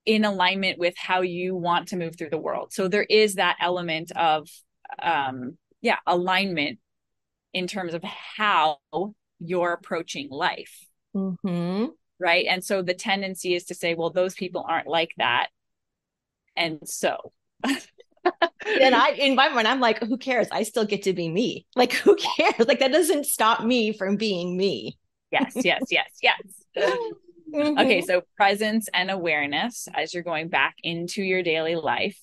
in 0.05 0.25
alignment 0.25 0.79
with 0.79 0.95
how 0.97 1.21
you 1.21 1.55
want 1.55 1.89
to 1.89 1.97
move 1.97 2.15
through 2.17 2.29
the 2.29 2.37
world. 2.37 2.73
So 2.73 2.87
there 2.87 3.03
is 3.03 3.35
that 3.35 3.57
element 3.61 4.11
of 4.11 4.49
um 5.01 5.57
yeah, 5.81 5.97
alignment 6.05 6.79
in 7.53 7.67
terms 7.67 7.93
of 7.93 8.03
how 8.03 8.77
you're 9.39 9.73
approaching 9.73 10.29
life. 10.29 10.85
Mm-hmm. 11.15 11.87
Right. 12.19 12.45
And 12.47 12.63
so 12.63 12.83
the 12.83 12.93
tendency 12.93 13.55
is 13.55 13.65
to 13.65 13.75
say, 13.75 13.95
well, 13.95 14.11
those 14.11 14.35
people 14.35 14.63
aren't 14.67 14.87
like 14.87 15.11
that. 15.17 15.47
And 16.55 16.79
so 16.87 17.31
and 18.65 18.95
I 18.95 19.11
in 19.11 19.35
my 19.35 19.49
mind, 19.49 19.67
I'm 19.67 19.79
like, 19.79 20.03
who 20.03 20.17
cares? 20.17 20.47
I 20.51 20.63
still 20.63 20.85
get 20.85 21.03
to 21.03 21.13
be 21.13 21.29
me. 21.29 21.65
Like, 21.75 21.93
who 21.93 22.15
cares? 22.15 22.67
Like 22.67 22.79
that 22.79 22.91
doesn't 22.91 23.25
stop 23.25 23.63
me 23.63 23.93
from 23.93 24.17
being 24.17 24.57
me. 24.57 24.97
yes, 25.31 25.53
yes, 25.55 25.83
yes, 25.89 26.09
yes. 26.21 26.41
Mm-hmm. 27.53 27.77
Okay, 27.77 28.01
so 28.01 28.21
presence 28.37 28.87
and 28.93 29.11
awareness 29.11 29.87
as 29.93 30.13
you're 30.13 30.23
going 30.23 30.49
back 30.49 30.75
into 30.83 31.21
your 31.21 31.43
daily 31.43 31.75
life. 31.75 32.17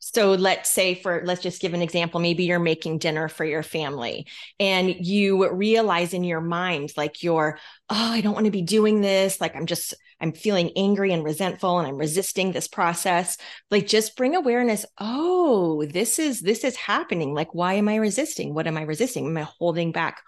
So 0.00 0.34
let's 0.34 0.70
say 0.70 0.94
for 0.94 1.22
let's 1.24 1.42
just 1.42 1.60
give 1.60 1.74
an 1.74 1.82
example. 1.82 2.20
Maybe 2.20 2.44
you're 2.44 2.60
making 2.60 2.98
dinner 2.98 3.28
for 3.28 3.44
your 3.44 3.64
family 3.64 4.26
and 4.60 4.88
you 4.88 5.52
realize 5.52 6.14
in 6.14 6.22
your 6.22 6.40
mind 6.40 6.92
like 6.96 7.22
you're 7.22 7.58
oh 7.90 8.12
I 8.12 8.20
don't 8.20 8.34
want 8.34 8.46
to 8.46 8.52
be 8.52 8.62
doing 8.62 9.00
this. 9.00 9.40
Like 9.40 9.56
I'm 9.56 9.66
just 9.66 9.94
I'm 10.20 10.32
feeling 10.32 10.70
angry 10.76 11.12
and 11.12 11.24
resentful 11.24 11.78
and 11.78 11.88
I'm 11.88 11.96
resisting 11.96 12.52
this 12.52 12.68
process. 12.68 13.38
Like 13.72 13.88
just 13.88 14.16
bring 14.16 14.36
awareness 14.36 14.86
oh 14.98 15.84
this 15.84 16.20
is 16.20 16.40
this 16.40 16.62
is 16.62 16.76
happening. 16.76 17.34
Like 17.34 17.52
why 17.52 17.74
am 17.74 17.88
I 17.88 17.96
resisting? 17.96 18.54
What 18.54 18.68
am 18.68 18.76
I 18.76 18.82
resisting? 18.82 19.26
Am 19.26 19.36
I 19.36 19.48
holding 19.58 19.90
back 19.90 20.22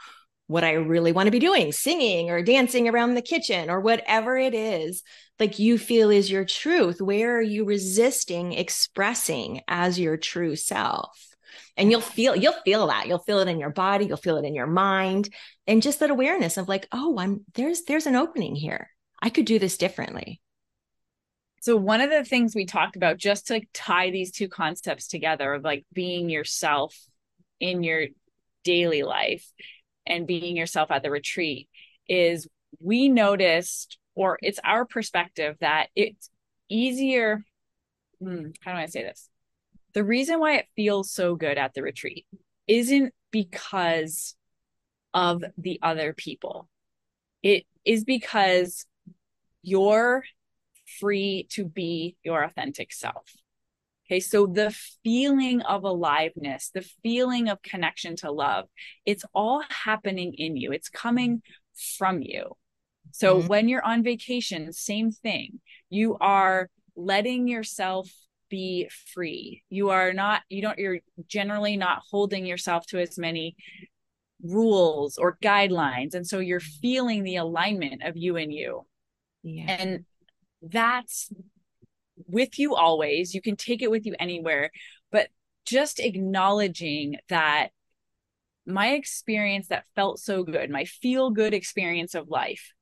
what 0.50 0.64
I 0.64 0.72
really 0.72 1.12
want 1.12 1.28
to 1.28 1.30
be 1.30 1.38
doing, 1.38 1.70
singing 1.70 2.28
or 2.28 2.42
dancing 2.42 2.88
around 2.88 3.14
the 3.14 3.22
kitchen 3.22 3.70
or 3.70 3.78
whatever 3.78 4.36
it 4.36 4.52
is, 4.52 5.04
like 5.38 5.60
you 5.60 5.78
feel 5.78 6.10
is 6.10 6.28
your 6.28 6.44
truth. 6.44 7.00
Where 7.00 7.38
are 7.38 7.42
you 7.42 7.64
resisting 7.64 8.52
expressing 8.52 9.60
as 9.68 9.96
your 9.96 10.16
true 10.16 10.56
self? 10.56 11.28
And 11.76 11.88
you'll 11.88 12.00
mm-hmm. 12.00 12.10
feel 12.10 12.36
you'll 12.36 12.60
feel 12.64 12.88
that. 12.88 13.06
You'll 13.06 13.20
feel 13.20 13.38
it 13.38 13.46
in 13.46 13.60
your 13.60 13.70
body, 13.70 14.06
you'll 14.06 14.16
feel 14.16 14.38
it 14.38 14.44
in 14.44 14.56
your 14.56 14.66
mind. 14.66 15.32
And 15.68 15.82
just 15.82 16.00
that 16.00 16.10
awareness 16.10 16.56
of 16.56 16.68
like, 16.68 16.88
oh, 16.90 17.16
I'm 17.16 17.44
there's 17.54 17.82
there's 17.84 18.06
an 18.06 18.16
opening 18.16 18.56
here. 18.56 18.90
I 19.22 19.30
could 19.30 19.44
do 19.44 19.60
this 19.60 19.76
differently. 19.76 20.40
So 21.60 21.76
one 21.76 22.00
of 22.00 22.10
the 22.10 22.24
things 22.24 22.56
we 22.56 22.66
talked 22.66 22.96
about 22.96 23.18
just 23.18 23.46
to 23.46 23.52
like 23.52 23.68
tie 23.72 24.10
these 24.10 24.32
two 24.32 24.48
concepts 24.48 25.06
together 25.06 25.54
of 25.54 25.62
like 25.62 25.84
being 25.92 26.28
yourself 26.28 26.98
in 27.60 27.84
your 27.84 28.06
daily 28.64 29.04
life 29.04 29.46
and 30.10 30.26
being 30.26 30.56
yourself 30.56 30.90
at 30.90 31.02
the 31.02 31.10
retreat 31.10 31.68
is 32.08 32.46
we 32.80 33.08
noticed 33.08 33.98
or 34.14 34.38
it's 34.42 34.60
our 34.64 34.84
perspective 34.84 35.56
that 35.60 35.88
it's 35.96 36.28
easier 36.68 37.44
hmm, 38.20 38.48
how 38.60 38.72
do 38.72 38.78
i 38.78 38.86
say 38.86 39.02
this? 39.02 39.28
The 39.92 40.04
reason 40.04 40.38
why 40.38 40.56
it 40.56 40.68
feels 40.76 41.10
so 41.10 41.34
good 41.34 41.58
at 41.58 41.74
the 41.74 41.82
retreat 41.82 42.26
isn't 42.68 43.12
because 43.32 44.36
of 45.12 45.42
the 45.58 45.80
other 45.82 46.12
people. 46.12 46.68
It 47.42 47.64
is 47.84 48.04
because 48.04 48.86
you're 49.62 50.22
free 51.00 51.46
to 51.50 51.64
be 51.64 52.16
your 52.22 52.44
authentic 52.44 52.92
self 52.92 53.24
Okay, 54.10 54.18
so 54.18 54.46
the 54.46 54.76
feeling 55.04 55.62
of 55.62 55.84
aliveness, 55.84 56.70
the 56.74 56.84
feeling 57.00 57.48
of 57.48 57.62
connection 57.62 58.16
to 58.16 58.32
love, 58.32 58.64
it's 59.06 59.24
all 59.32 59.62
happening 59.68 60.34
in 60.34 60.56
you. 60.56 60.72
It's 60.72 60.88
coming 60.88 61.42
from 61.96 62.20
you. 62.20 62.56
So 63.12 63.38
mm-hmm. 63.38 63.46
when 63.46 63.68
you're 63.68 63.84
on 63.84 64.02
vacation, 64.02 64.72
same 64.72 65.12
thing. 65.12 65.60
You 65.90 66.16
are 66.20 66.68
letting 66.96 67.46
yourself 67.46 68.10
be 68.48 68.90
free. 69.14 69.62
You 69.70 69.90
are 69.90 70.12
not, 70.12 70.42
you 70.48 70.60
don't, 70.60 70.76
you're 70.76 70.98
generally 71.28 71.76
not 71.76 72.02
holding 72.10 72.44
yourself 72.44 72.86
to 72.86 72.98
as 72.98 73.16
many 73.16 73.54
rules 74.42 75.18
or 75.18 75.38
guidelines. 75.40 76.14
And 76.14 76.26
so 76.26 76.40
you're 76.40 76.58
feeling 76.58 77.22
the 77.22 77.36
alignment 77.36 78.02
of 78.02 78.16
you 78.16 78.36
and 78.36 78.52
you. 78.52 78.86
Yeah. 79.44 79.66
And 79.68 80.04
that's 80.62 81.30
with 82.30 82.58
you 82.58 82.74
always. 82.74 83.34
You 83.34 83.42
can 83.42 83.56
take 83.56 83.82
it 83.82 83.90
with 83.90 84.06
you 84.06 84.14
anywhere, 84.18 84.70
but 85.10 85.28
just 85.66 86.00
acknowledging 86.00 87.16
that 87.28 87.68
my 88.66 88.92
experience 88.92 89.68
that 89.68 89.84
felt 89.94 90.18
so 90.18 90.44
good, 90.44 90.70
my 90.70 90.84
feel 90.84 91.30
good 91.30 91.54
experience 91.54 92.14
of 92.14 92.28
life, 92.28 92.72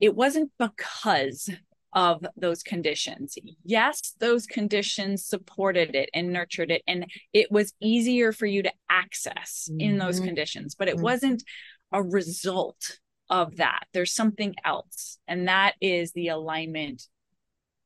it 0.00 0.14
wasn't 0.14 0.50
because 0.58 1.48
of 1.92 2.26
those 2.36 2.62
conditions. 2.62 3.38
Yes, 3.64 4.14
those 4.18 4.46
conditions 4.46 5.24
supported 5.24 5.94
it 5.94 6.10
and 6.12 6.32
nurtured 6.32 6.70
it, 6.70 6.82
and 6.86 7.06
it 7.32 7.50
was 7.52 7.72
easier 7.80 8.32
for 8.32 8.46
you 8.46 8.62
to 8.64 8.72
access 8.90 9.68
mm-hmm. 9.70 9.80
in 9.80 9.98
those 9.98 10.16
mm-hmm. 10.16 10.26
conditions, 10.26 10.74
but 10.74 10.88
it 10.88 10.96
mm-hmm. 10.96 11.04
wasn't 11.04 11.44
a 11.92 12.02
result 12.02 12.98
of 13.30 13.56
that. 13.56 13.84
There's 13.92 14.14
something 14.14 14.54
else, 14.64 15.18
and 15.28 15.48
that 15.48 15.74
is 15.80 16.12
the 16.12 16.28
alignment 16.28 17.02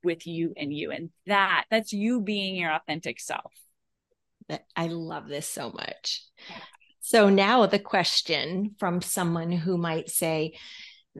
with 0.08 0.26
you 0.26 0.54
and 0.56 0.72
you 0.72 0.90
and 0.90 1.10
that 1.26 1.66
that's 1.70 1.92
you 1.92 2.22
being 2.22 2.56
your 2.56 2.72
authentic 2.72 3.20
self. 3.20 3.52
I 4.74 4.86
love 4.86 5.28
this 5.28 5.46
so 5.46 5.70
much. 5.70 6.24
So 7.00 7.28
now 7.28 7.66
the 7.66 7.78
question 7.78 8.74
from 8.78 9.02
someone 9.02 9.52
who 9.52 9.76
might 9.76 10.08
say 10.08 10.54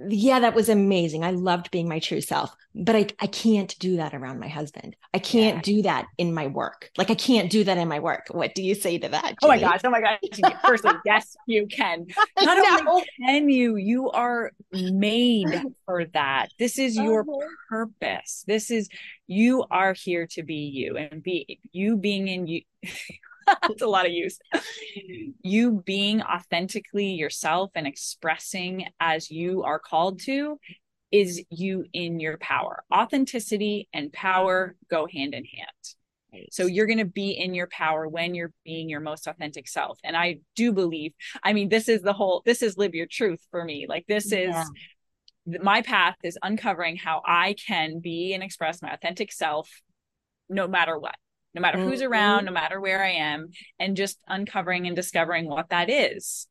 yeah, 0.09 0.41
that 0.41 0.55
was 0.55 0.69
amazing. 0.69 1.25
I 1.25 1.31
loved 1.31 1.71
being 1.71 1.89
my 1.89 1.99
true 1.99 2.21
self, 2.21 2.55
but 2.75 2.97
I, 2.97 3.07
I 3.21 3.27
can't 3.27 3.79
do 3.79 3.97
that 3.97 4.15
around 4.15 4.39
my 4.39 4.49
husband. 4.49 4.97
I 5.13 5.19
can't 5.19 5.57
yeah. 5.57 5.63
do 5.63 5.83
that 5.83 6.07
in 6.17 6.35
my 6.35 6.47
work. 6.47 6.91
Like 6.97 7.11
I 7.11 7.15
can't 7.15 7.51
do 7.51 7.65
that 7.65 7.79
in 7.79 7.89
my 7.89 7.99
work. 7.99 8.27
What 8.31 8.55
do 8.55 8.63
you 8.63 8.75
say 8.75 8.99
to 8.99 9.09
that? 9.09 9.35
Oh 9.43 9.49
my 9.49 9.59
gosh. 9.59 9.81
Oh 9.85 9.91
my 9.91 10.01
gosh. 10.01 10.19
Firstly, 10.65 10.93
yes, 11.05 11.37
you 11.47 11.67
can. 11.67 12.07
Not 12.43 12.87
only 12.87 13.05
can 13.25 13.49
you, 13.49 13.77
you 13.77 14.11
are 14.11 14.53
made 14.73 15.63
for 15.87 16.05
that. 16.07 16.49
This 16.59 16.79
is 16.79 16.97
your 16.97 17.23
uh-huh. 17.23 17.49
purpose. 17.69 18.45
This 18.47 18.71
is 18.71 18.89
you 19.27 19.65
are 19.71 19.95
here 19.95 20.27
to 20.33 20.43
be 20.43 20.55
you 20.55 20.97
and 20.97 21.23
be 21.23 21.61
you 21.73 21.97
being 21.97 22.29
in 22.29 22.47
you 22.47 22.63
that's 23.63 23.83
a 23.83 23.87
lot 23.87 24.07
of 24.07 24.13
use. 24.13 24.39
You 25.43 25.83
being 25.85 26.23
authentically 26.23 27.13
yourself 27.13 27.71
and 27.75 27.87
expressing 27.87 28.87
as 29.01 29.31
you 29.31 29.63
are 29.63 29.79
called 29.79 30.21
to 30.23 30.59
is 31.11 31.43
you 31.51 31.85
in 31.93 32.21
your 32.21 32.39
power. 32.39 32.85
Authenticity 32.95 33.89
and 33.93 34.13
power 34.13 34.77
go 34.91 35.07
hand 35.07 35.35
in 35.35 35.45
hand. 35.45 36.49
So 36.53 36.67
you're 36.67 36.87
going 36.87 36.99
to 36.99 37.07
be 37.07 37.31
in 37.31 37.55
your 37.55 37.69
power 37.69 38.07
when 38.07 38.35
you're 38.35 38.53
being 38.63 38.91
your 38.91 39.01
most 39.01 39.27
authentic 39.27 39.67
self. 39.67 39.99
And 40.05 40.15
I 40.15 40.41
do 40.55 40.73
believe, 40.73 41.15
I 41.43 41.55
mean, 41.55 41.71
this 41.71 41.89
is 41.89 42.03
the 42.03 42.13
whole, 42.13 42.43
this 42.45 42.63
is 42.63 42.77
live 42.77 42.95
your 42.95 43.07
truth 43.07 43.41
for 43.51 43.65
me. 43.65 43.87
Like 43.89 44.05
this 44.07 44.31
yeah. 44.31 44.61
is 44.61 44.71
my 45.63 45.81
path 45.81 46.17
is 46.23 46.39
uncovering 46.43 46.97
how 46.97 47.23
I 47.27 47.55
can 47.55 48.01
be 48.01 48.35
and 48.35 48.43
express 48.43 48.83
my 48.83 48.93
authentic 48.93 49.33
self 49.33 49.71
no 50.51 50.69
matter 50.69 50.99
what 50.99 51.17
no 51.55 51.61
matter 51.61 51.79
mm-hmm. 51.79 51.89
who's 51.89 52.03
around, 52.03 52.45
no 52.45 52.53
matter 52.53 52.81
where 52.81 53.03
I 53.03 53.11
am, 53.11 53.51
and 53.79 53.97
just 53.97 54.19
uncovering 54.27 54.87
and 54.87 54.95
discovering 54.95 55.49
what 55.49 55.71
that 55.71 55.91
is. 55.91 56.47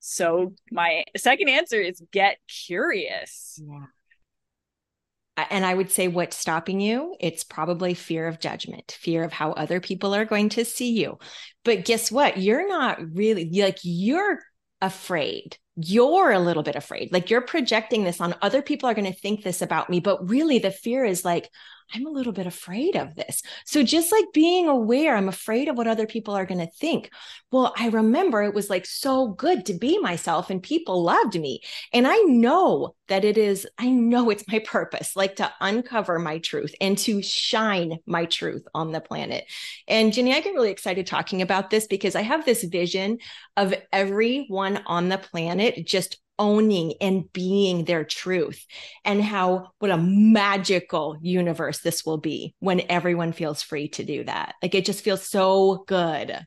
So 0.00 0.54
my 0.70 1.04
second 1.16 1.48
answer 1.48 1.80
is 1.80 2.02
get 2.12 2.38
curious. 2.66 3.60
Yeah. 3.62 5.46
and 5.50 5.66
I 5.66 5.74
would 5.74 5.90
say 5.90 6.06
what's 6.08 6.36
stopping 6.36 6.80
you? 6.80 7.16
It's 7.18 7.42
probably 7.42 7.94
fear 7.94 8.28
of 8.28 8.40
judgment, 8.40 8.96
fear 9.00 9.24
of 9.24 9.32
how 9.32 9.52
other 9.52 9.80
people 9.80 10.14
are 10.14 10.24
going 10.24 10.50
to 10.50 10.64
see 10.64 10.92
you. 10.92 11.18
But 11.64 11.84
guess 11.84 12.12
what? 12.12 12.38
You're 12.38 12.68
not 12.68 12.98
really 13.14 13.50
like 13.50 13.78
you're 13.82 14.40
afraid. 14.80 15.58
You're 15.74 16.30
a 16.30 16.38
little 16.38 16.62
bit 16.62 16.76
afraid. 16.76 17.12
Like 17.12 17.28
you're 17.28 17.42
projecting 17.42 18.04
this 18.04 18.20
on 18.20 18.34
other 18.40 18.62
people 18.62 18.88
are 18.88 18.94
going 18.94 19.12
to 19.12 19.18
think 19.18 19.42
this 19.42 19.60
about 19.60 19.90
me. 19.90 20.00
But 20.00 20.30
really, 20.30 20.58
the 20.58 20.70
fear 20.70 21.04
is 21.04 21.24
like, 21.24 21.50
I'm 21.94 22.06
a 22.06 22.10
little 22.10 22.32
bit 22.32 22.46
afraid 22.46 22.96
of 22.96 23.14
this. 23.14 23.42
So 23.64 23.82
just 23.82 24.10
like 24.10 24.24
being 24.32 24.68
aware, 24.68 25.16
I'm 25.16 25.28
afraid 25.28 25.68
of 25.68 25.76
what 25.76 25.86
other 25.86 26.06
people 26.06 26.34
are 26.34 26.46
going 26.46 26.60
to 26.60 26.72
think. 26.72 27.10
Well, 27.52 27.72
I 27.76 27.88
remember 27.88 28.42
it 28.42 28.54
was 28.54 28.68
like 28.68 28.86
so 28.86 29.28
good 29.28 29.66
to 29.66 29.74
be 29.74 29.98
myself 29.98 30.50
and 30.50 30.62
people 30.62 31.02
loved 31.02 31.38
me. 31.38 31.60
And 31.92 32.06
I 32.06 32.16
know 32.18 32.94
that 33.08 33.24
it 33.24 33.38
is, 33.38 33.66
I 33.78 33.88
know 33.88 34.30
it's 34.30 34.48
my 34.48 34.58
purpose, 34.58 35.14
like 35.14 35.36
to 35.36 35.52
uncover 35.60 36.18
my 36.18 36.38
truth 36.38 36.74
and 36.80 36.98
to 36.98 37.22
shine 37.22 37.98
my 38.06 38.24
truth 38.24 38.64
on 38.74 38.92
the 38.92 39.00
planet. 39.00 39.44
And 39.86 40.12
Ginny, 40.12 40.34
I 40.34 40.40
get 40.40 40.54
really 40.54 40.72
excited 40.72 41.06
talking 41.06 41.40
about 41.40 41.70
this 41.70 41.86
because 41.86 42.16
I 42.16 42.22
have 42.22 42.44
this 42.44 42.64
vision 42.64 43.18
of 43.56 43.74
everyone 43.92 44.82
on 44.86 45.08
the 45.08 45.18
planet 45.18 45.86
just 45.86 46.18
owning 46.38 46.94
and 47.00 47.32
being 47.32 47.84
their 47.84 48.04
truth 48.04 48.66
and 49.04 49.22
how 49.22 49.70
what 49.78 49.90
a 49.90 49.96
magical 49.96 51.16
universe 51.20 51.80
this 51.80 52.04
will 52.04 52.18
be 52.18 52.54
when 52.58 52.82
everyone 52.88 53.32
feels 53.32 53.62
free 53.62 53.88
to 53.88 54.04
do 54.04 54.24
that. 54.24 54.54
Like 54.62 54.74
it 54.74 54.84
just 54.84 55.02
feels 55.02 55.26
so 55.26 55.84
good. 55.86 56.38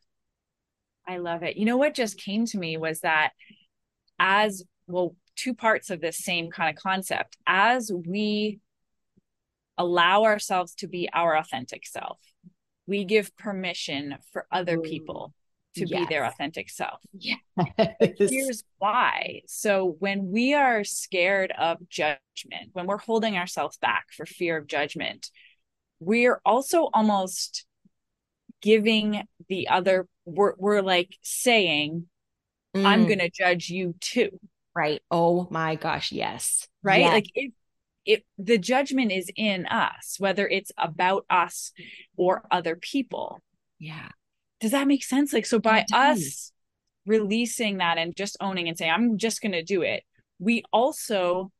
I 1.08 1.18
love 1.18 1.44
it. 1.44 1.58
You 1.58 1.66
know 1.66 1.78
what 1.78 1.96
just 1.96 2.20
came 2.20 2.46
to 2.48 2.58
me 2.58 2.78
was 2.78 3.02
that 3.02 3.32
as 4.20 4.64
well 4.88 5.16
two 5.36 5.54
parts 5.54 5.90
of 5.90 6.02
this 6.02 6.18
same 6.18 6.52
kind 6.52 6.76
of 6.76 6.82
concept. 6.82 7.38
As 7.48 7.92
we 7.92 8.60
allow 9.78 10.24
ourselves 10.24 10.76
to 10.76 10.88
be 10.88 11.10
our 11.14 11.38
authentic 11.38 11.88
self 11.88 12.20
we 12.90 13.06
give 13.06 13.38
permission 13.38 14.18
for 14.34 14.48
other 14.52 14.78
mm. 14.78 14.84
people 14.84 15.34
to 15.76 15.86
yes. 15.86 16.00
be 16.00 16.06
their 16.06 16.26
authentic 16.26 16.70
self. 16.70 17.00
Yeah. 17.18 17.36
Here's 18.18 18.64
why. 18.78 19.42
So 19.48 19.96
when 20.00 20.32
we 20.32 20.54
are 20.54 20.84
scared 20.84 21.52
of 21.58 21.78
judgment, 21.90 22.72
when 22.74 22.88
we're 22.88 22.98
holding 22.98 23.38
ourselves 23.38 23.78
back 23.78 24.08
for 24.16 24.26
fear 24.26 24.58
of 24.58 24.68
judgment, 24.68 25.30
we're 26.00 26.42
also 26.46 26.90
almost 26.94 27.66
giving 28.62 29.24
the 29.48 29.68
other 29.68 30.08
we're, 30.26 30.54
we're 30.58 30.82
like 30.82 31.16
saying 31.22 32.06
mm. 32.76 32.86
i'm 32.86 33.06
going 33.06 33.20
to 33.20 33.30
judge 33.30 33.70
you 33.70 33.96
too 34.00 34.30
right 34.76 35.02
oh 35.12 35.48
my 35.50 35.76
gosh 35.76 36.12
yes 36.12 36.68
right 36.84 37.02
yes. 37.02 37.14
like 37.14 37.26
if 37.36 37.52
if 38.06 38.22
the 38.38 38.58
judgment 38.58 39.12
is 39.12 39.30
in 39.36 39.66
us 39.68 40.16
whether 40.20 40.48
it's 40.48 40.72
about 40.78 41.26
us 41.30 41.72
or 42.18 42.44
other 42.52 42.76
people 42.76 43.40
yeah 43.80 44.10
does 44.60 44.72
that 44.72 44.88
make 44.88 45.04
sense? 45.04 45.34
Like, 45.34 45.46
so 45.46 45.60
by 45.60 45.86
us 45.94 46.52
releasing 47.06 47.78
that 47.78 47.98
and 47.98 48.16
just 48.16 48.38
owning 48.40 48.68
and 48.68 48.78
saying, 48.78 48.92
I'm 48.92 49.18
just 49.18 49.42
going 49.42 49.54
to 49.54 49.64
do 49.64 49.82
it, 49.82 50.04
we 50.40 50.64
also 50.72 51.52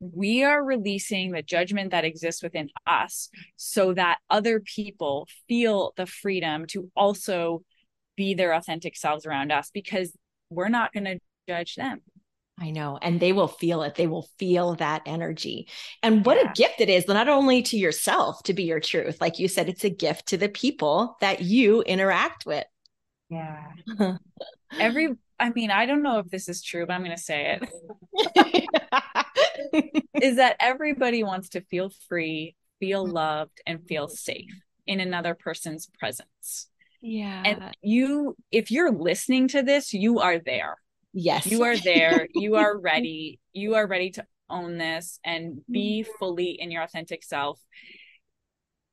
we 0.00 0.44
are 0.44 0.62
releasing 0.62 1.30
the 1.32 1.42
judgment 1.42 1.90
that 1.90 2.04
exists 2.04 2.42
within 2.42 2.68
us 2.86 3.30
so 3.56 3.94
that 3.94 4.18
other 4.28 4.60
people 4.60 5.26
feel 5.48 5.94
the 5.96 6.04
freedom 6.04 6.66
to 6.66 6.90
also 6.94 7.62
be 8.14 8.34
their 8.34 8.52
authentic 8.52 8.94
selves 8.94 9.24
around 9.24 9.50
us 9.50 9.70
because 9.72 10.12
we're 10.50 10.68
not 10.68 10.92
going 10.92 11.04
to 11.04 11.18
judge 11.48 11.76
them 11.76 12.02
I 12.58 12.70
know. 12.70 12.98
And 13.02 13.20
they 13.20 13.32
will 13.32 13.48
feel 13.48 13.82
it. 13.82 13.96
They 13.96 14.06
will 14.06 14.28
feel 14.38 14.76
that 14.76 15.02
energy. 15.04 15.68
And 16.02 16.24
what 16.24 16.38
yeah. 16.42 16.50
a 16.50 16.54
gift 16.54 16.80
it 16.80 16.88
is, 16.88 17.06
not 17.06 17.28
only 17.28 17.62
to 17.62 17.76
yourself 17.76 18.42
to 18.44 18.54
be 18.54 18.62
your 18.62 18.80
truth. 18.80 19.20
Like 19.20 19.38
you 19.38 19.46
said, 19.46 19.68
it's 19.68 19.84
a 19.84 19.90
gift 19.90 20.26
to 20.28 20.38
the 20.38 20.48
people 20.48 21.16
that 21.20 21.42
you 21.42 21.82
interact 21.82 22.46
with. 22.46 22.64
Yeah. 23.28 23.72
Every, 24.78 25.14
I 25.38 25.50
mean, 25.50 25.70
I 25.70 25.84
don't 25.84 26.02
know 26.02 26.18
if 26.20 26.30
this 26.30 26.48
is 26.48 26.62
true, 26.62 26.86
but 26.86 26.94
I'm 26.94 27.04
going 27.04 27.16
to 27.16 27.22
say 27.22 27.58
it. 27.60 28.66
is 30.22 30.36
that 30.36 30.56
everybody 30.58 31.22
wants 31.22 31.50
to 31.50 31.60
feel 31.60 31.90
free, 32.08 32.56
feel 32.80 33.06
loved, 33.06 33.60
and 33.66 33.86
feel 33.86 34.08
safe 34.08 34.50
in 34.86 35.00
another 35.00 35.34
person's 35.34 35.90
presence. 35.98 36.68
Yeah. 37.02 37.42
And 37.44 37.76
you, 37.82 38.34
if 38.50 38.70
you're 38.70 38.92
listening 38.92 39.48
to 39.48 39.62
this, 39.62 39.92
you 39.92 40.20
are 40.20 40.38
there 40.38 40.76
Yes. 41.18 41.46
You 41.46 41.62
are 41.62 41.78
there. 41.78 42.28
you 42.34 42.56
are 42.56 42.78
ready. 42.78 43.40
You 43.54 43.76
are 43.76 43.86
ready 43.86 44.10
to 44.10 44.26
own 44.50 44.76
this 44.76 45.18
and 45.24 45.62
be 45.68 46.02
mm-hmm. 46.02 46.18
fully 46.18 46.50
in 46.50 46.70
your 46.70 46.82
authentic 46.82 47.24
self. 47.24 47.58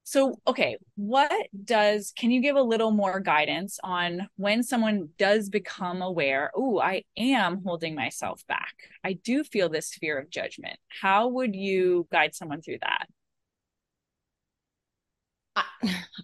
So, 0.05 0.39
okay, 0.47 0.77
what 0.95 1.31
does, 1.63 2.13
can 2.17 2.31
you 2.31 2.41
give 2.41 2.55
a 2.55 2.61
little 2.61 2.91
more 2.91 3.19
guidance 3.19 3.77
on 3.83 4.29
when 4.37 4.63
someone 4.63 5.09
does 5.17 5.49
become 5.49 6.01
aware, 6.01 6.51
oh, 6.55 6.79
I 6.79 7.03
am 7.17 7.61
holding 7.63 7.93
myself 7.93 8.41
back? 8.47 8.73
I 9.03 9.13
do 9.13 9.43
feel 9.43 9.67
this 9.67 9.93
fear 9.93 10.17
of 10.17 10.29
judgment. 10.29 10.77
How 11.01 11.27
would 11.27 11.55
you 11.55 12.07
guide 12.11 12.35
someone 12.35 12.61
through 12.61 12.79
that? 12.81 13.07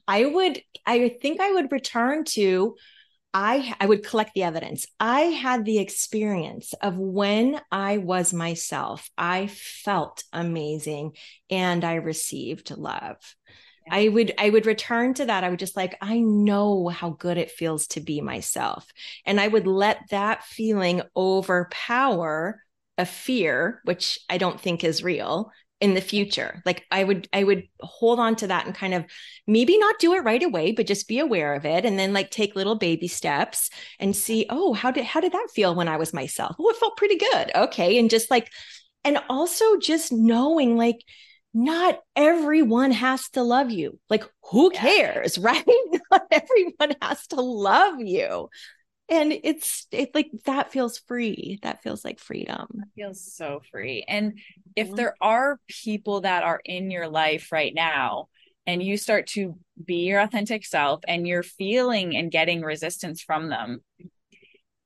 I 0.07 0.25
would, 0.33 0.62
I 0.85 1.09
think 1.21 1.41
I 1.41 1.51
would 1.51 1.71
return 1.71 2.23
to 2.25 2.75
I 3.33 3.75
I 3.79 3.85
would 3.85 4.05
collect 4.05 4.33
the 4.33 4.43
evidence. 4.43 4.87
I 4.99 5.21
had 5.21 5.65
the 5.65 5.79
experience 5.79 6.73
of 6.81 6.97
when 6.97 7.61
I 7.71 7.97
was 7.97 8.33
myself. 8.33 9.09
I 9.17 9.47
felt 9.47 10.23
amazing 10.33 11.15
and 11.49 11.83
I 11.83 11.95
received 11.95 12.71
love. 12.75 13.17
Yeah. 13.85 13.95
I 13.95 14.07
would 14.07 14.33
I 14.37 14.49
would 14.49 14.65
return 14.65 15.13
to 15.15 15.25
that. 15.25 15.43
I 15.43 15.49
would 15.49 15.59
just 15.59 15.77
like 15.77 15.95
I 16.01 16.19
know 16.19 16.87
how 16.87 17.11
good 17.11 17.37
it 17.37 17.51
feels 17.51 17.87
to 17.87 17.99
be 18.01 18.19
myself. 18.19 18.87
And 19.25 19.39
I 19.39 19.47
would 19.47 19.67
let 19.67 20.09
that 20.09 20.43
feeling 20.43 21.03
overpower 21.15 22.63
a 22.97 23.05
fear 23.05 23.79
which 23.85 24.19
I 24.27 24.37
don't 24.37 24.59
think 24.59 24.83
is 24.83 25.03
real 25.03 25.51
in 25.81 25.93
the 25.93 26.01
future. 26.01 26.61
Like 26.65 26.85
i 26.91 27.03
would 27.03 27.27
i 27.33 27.43
would 27.43 27.63
hold 27.79 28.19
on 28.19 28.35
to 28.37 28.47
that 28.47 28.65
and 28.65 28.75
kind 28.75 28.93
of 28.93 29.05
maybe 29.47 29.77
not 29.77 29.99
do 29.99 30.13
it 30.13 30.23
right 30.23 30.43
away 30.43 30.71
but 30.71 30.87
just 30.87 31.07
be 31.07 31.19
aware 31.19 31.53
of 31.53 31.65
it 31.65 31.85
and 31.85 31.97
then 31.97 32.13
like 32.13 32.29
take 32.29 32.55
little 32.55 32.75
baby 32.75 33.07
steps 33.07 33.69
and 33.99 34.15
see 34.15 34.45
oh 34.49 34.73
how 34.73 34.91
did 34.91 35.05
how 35.05 35.19
did 35.19 35.31
that 35.31 35.47
feel 35.53 35.75
when 35.75 35.87
i 35.87 35.97
was 35.97 36.13
myself? 36.13 36.55
Oh 36.59 36.69
it 36.69 36.77
felt 36.77 36.97
pretty 36.97 37.17
good. 37.17 37.51
Okay. 37.55 37.97
And 37.99 38.09
just 38.09 38.29
like 38.29 38.51
and 39.03 39.19
also 39.29 39.77
just 39.77 40.11
knowing 40.11 40.77
like 40.77 41.03
not 41.53 41.99
everyone 42.15 42.91
has 42.91 43.29
to 43.29 43.41
love 43.41 43.71
you. 43.71 43.99
Like 44.09 44.23
who 44.51 44.69
cares 44.71 45.37
right? 45.49 45.65
Not 46.11 46.27
everyone 46.31 46.95
has 47.01 47.25
to 47.27 47.41
love 47.41 47.99
you 47.99 48.49
and 49.10 49.34
it's 49.43 49.88
it 49.91 50.13
like 50.13 50.30
that 50.45 50.72
feels 50.72 51.00
free. 51.00 51.60
That 51.63 51.84
feels 51.84 52.06
like 52.06 52.19
freedom. 52.19 52.67
It 52.74 53.02
feels 53.02 53.34
so 53.34 53.62
free. 53.72 54.06
And 54.08 54.39
if 54.76 54.88
mm-hmm. 54.88 54.95
there 54.95 55.15
are 55.22 55.60
people 55.67 56.22
that 56.22 56.43
are 56.43 56.62
in 56.63 56.91
your 56.91 57.08
life 57.08 57.52
right 57.52 57.74
now 57.74 58.30
and 58.67 58.84
you 58.84 58.98
start 58.98 59.28
to 59.28 59.58
be 59.84 60.06
your 60.06 60.19
authentic 60.19 60.65
self 60.65 61.02
and 61.08 61.28
you're 61.28 61.43
feeling 61.43 62.15
and 62.15 62.32
getting 62.32 62.62
resistance 62.62 63.22
from 63.22 63.50
them 63.50 63.82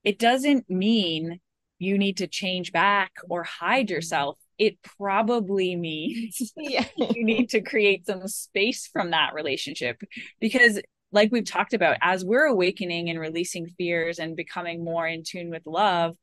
it 0.04 0.20
doesn't 0.20 0.70
mean 0.70 1.40
you 1.80 1.98
need 1.98 2.18
to 2.18 2.28
change 2.28 2.72
back 2.72 3.12
or 3.30 3.44
hide 3.44 3.90
yourself. 3.90 4.38
It 4.58 4.82
probably 4.82 5.76
means 5.76 6.54
yeah. 6.58 6.86
you 6.98 7.24
need 7.24 7.50
to 7.50 7.62
create 7.62 8.06
some 8.06 8.28
space 8.28 8.88
from 8.88 9.12
that 9.12 9.34
relationship 9.34 10.02
because 10.40 10.80
like 11.14 11.32
we've 11.32 11.46
talked 11.46 11.74
about, 11.74 11.98
as 12.02 12.26
we're 12.26 12.46
awakening 12.46 13.10
and 13.10 13.20
releasing 13.20 13.68
fears 13.68 14.20
and 14.20 14.36
becoming 14.36 14.84
more 14.84 15.08
in 15.08 15.24
tune 15.24 15.50
with 15.50 15.66
love, 15.66 16.16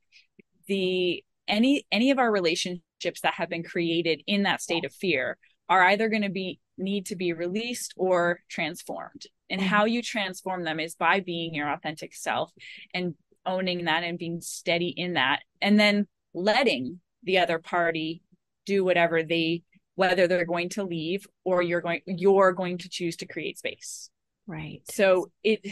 the 0.67 1.25
any 1.49 1.87
any 1.91 2.11
of 2.11 2.19
our 2.19 2.31
relationships 2.31 3.21
that 3.23 3.35
have 3.35 3.49
been 3.49 3.63
created 3.63 4.23
in 4.27 4.43
that 4.43 4.61
state 4.61 4.85
of 4.85 4.93
fear 4.93 5.39
are 5.69 5.85
either 5.85 6.09
going 6.09 6.23
to 6.23 6.29
be 6.31 6.61
need 6.77 7.07
to 7.07 7.17
be 7.17 7.33
released 7.33 7.95
or 7.97 8.41
transformed. 8.49 9.23
And 9.49 9.61
how 9.61 9.85
you 9.85 10.03
transform 10.03 10.65
them 10.65 10.81
is 10.81 10.95
by 10.95 11.21
being 11.21 11.55
your 11.55 11.71
authentic 11.73 12.15
self 12.15 12.53
and 12.93 13.15
owning 13.47 13.85
that 13.85 14.05
and 14.05 14.19
being 14.19 14.41
steady 14.41 14.89
in 14.89 15.15
that 15.15 15.41
and 15.63 15.79
then 15.79 16.07
letting 16.35 17.01
the 17.23 17.39
other 17.39 17.59
party 17.59 18.23
do 18.67 18.85
whatever 18.85 19.23
they 19.23 19.63
whether 19.95 20.27
they're 20.27 20.45
going 20.45 20.69
to 20.69 20.85
leave 20.85 21.27
or 21.45 21.63
you're 21.63 21.81
going 21.81 22.01
you're 22.07 22.53
going 22.53 22.79
to 22.79 22.89
choose 22.89 23.17
to 23.17 23.27
create 23.27 23.59
space 23.59 24.11
Right. 24.51 24.83
So 24.91 25.31
it 25.45 25.65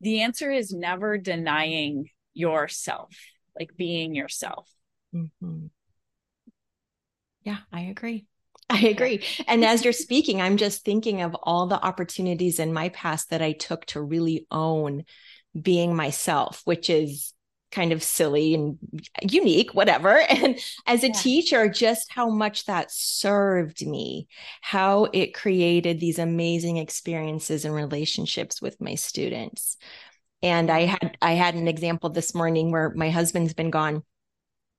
the 0.00 0.22
answer 0.22 0.52
is 0.52 0.72
never 0.72 1.18
denying 1.18 2.08
yourself, 2.32 3.12
like 3.58 3.76
being 3.76 4.14
yourself. 4.14 4.70
Mm-hmm. 5.12 5.66
Yeah, 7.42 7.56
I 7.72 7.80
agree. 7.80 8.26
I 8.70 8.86
agree. 8.86 9.24
And 9.48 9.64
as 9.64 9.82
you're 9.82 9.92
speaking, 9.92 10.40
I'm 10.40 10.58
just 10.58 10.84
thinking 10.84 11.22
of 11.22 11.34
all 11.42 11.66
the 11.66 11.84
opportunities 11.84 12.60
in 12.60 12.72
my 12.72 12.90
past 12.90 13.30
that 13.30 13.42
I 13.42 13.50
took 13.50 13.84
to 13.86 14.00
really 14.00 14.46
own 14.52 15.02
being 15.60 15.96
myself, 15.96 16.62
which 16.66 16.88
is 16.88 17.34
kind 17.70 17.92
of 17.92 18.02
silly 18.02 18.54
and 18.54 18.78
unique, 19.22 19.74
whatever. 19.74 20.22
And 20.30 20.58
as 20.86 21.04
a 21.04 21.08
yeah. 21.08 21.12
teacher, 21.12 21.68
just 21.68 22.12
how 22.12 22.30
much 22.30 22.66
that 22.66 22.90
served 22.90 23.86
me, 23.86 24.28
how 24.62 25.08
it 25.12 25.34
created 25.34 26.00
these 26.00 26.18
amazing 26.18 26.78
experiences 26.78 27.64
and 27.64 27.74
relationships 27.74 28.62
with 28.62 28.80
my 28.80 28.94
students. 28.94 29.76
And 30.42 30.70
I 30.70 30.86
had 30.86 31.16
I 31.20 31.32
had 31.32 31.54
an 31.54 31.68
example 31.68 32.10
this 32.10 32.34
morning 32.34 32.70
where 32.70 32.90
my 32.94 33.10
husband's 33.10 33.52
been 33.52 33.70
gone 33.70 34.02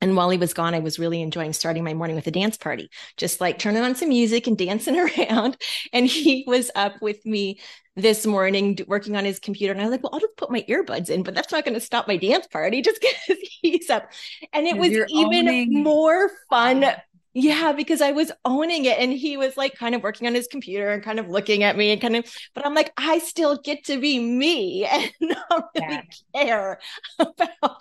and 0.01 0.15
while 0.15 0.29
he 0.29 0.37
was 0.37 0.53
gone, 0.53 0.73
I 0.73 0.79
was 0.79 0.97
really 0.99 1.21
enjoying 1.21 1.53
starting 1.53 1.83
my 1.83 1.93
morning 1.93 2.15
with 2.15 2.27
a 2.27 2.31
dance 2.31 2.57
party, 2.57 2.89
just 3.17 3.39
like 3.39 3.59
turning 3.59 3.83
on 3.83 3.95
some 3.95 4.09
music 4.09 4.47
and 4.47 4.57
dancing 4.57 4.99
around. 5.19 5.57
And 5.93 6.07
he 6.07 6.43
was 6.47 6.71
up 6.75 7.01
with 7.01 7.23
me 7.25 7.59
this 7.95 8.25
morning 8.25 8.79
working 8.87 9.15
on 9.15 9.25
his 9.25 9.39
computer. 9.39 9.73
And 9.73 9.81
I 9.81 9.85
was 9.85 9.91
like, 9.91 10.03
well, 10.03 10.11
I'll 10.13 10.19
just 10.19 10.37
put 10.37 10.51
my 10.51 10.63
earbuds 10.67 11.09
in, 11.09 11.23
but 11.23 11.35
that's 11.35 11.51
not 11.51 11.65
going 11.65 11.75
to 11.75 11.79
stop 11.79 12.07
my 12.07 12.17
dance 12.17 12.47
party 12.47 12.81
just 12.83 12.99
because 12.99 13.37
he's 13.61 13.89
up. 13.89 14.11
And 14.53 14.65
it 14.65 14.77
was 14.77 14.89
even 14.89 15.47
owning- 15.47 15.83
more 15.83 16.31
fun 16.49 16.85
yeah, 17.33 17.71
because 17.71 18.01
I 18.01 18.11
was 18.11 18.31
owning 18.43 18.85
it 18.85 18.99
and 18.99 19.13
he 19.13 19.37
was 19.37 19.55
like 19.55 19.75
kind 19.75 19.95
of 19.95 20.03
working 20.03 20.27
on 20.27 20.35
his 20.35 20.47
computer 20.47 20.89
and 20.89 21.01
kind 21.01 21.19
of 21.19 21.29
looking 21.29 21.63
at 21.63 21.77
me 21.77 21.91
and 21.91 22.01
kind 22.01 22.17
of, 22.17 22.25
but 22.53 22.65
I'm 22.65 22.73
like, 22.73 22.91
I 22.97 23.19
still 23.19 23.57
get 23.57 23.85
to 23.85 23.99
be 23.99 24.19
me 24.19 24.85
and 24.91 25.11
not 25.21 25.69
really 25.75 26.03
yeah. 26.33 26.43
care 26.43 26.79
about 27.19 27.77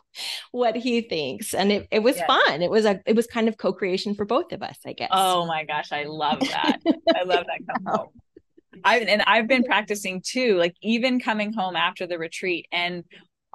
what 0.52 0.76
he 0.76 1.00
thinks. 1.00 1.52
And 1.52 1.72
it, 1.72 1.88
it 1.90 2.00
was 2.00 2.20
fun. 2.22 2.62
It 2.62 2.70
was 2.70 2.84
a, 2.84 3.00
it 3.06 3.16
was 3.16 3.26
kind 3.26 3.48
of 3.48 3.58
co-creation 3.58 4.14
for 4.14 4.24
both 4.24 4.52
of 4.52 4.62
us, 4.62 4.78
I 4.86 4.92
guess. 4.92 5.10
Oh 5.12 5.46
my 5.46 5.64
gosh. 5.64 5.90
I 5.90 6.04
love 6.04 6.40
that. 6.40 6.78
I 7.16 7.24
love 7.24 7.46
that 7.46 7.60
combo. 7.68 8.12
I've, 8.84 9.02
and 9.08 9.20
I've 9.26 9.48
been 9.48 9.64
practicing 9.64 10.22
too, 10.24 10.56
like 10.56 10.74
even 10.80 11.20
coming 11.20 11.52
home 11.52 11.76
after 11.76 12.06
the 12.06 12.18
retreat 12.18 12.66
and 12.72 13.04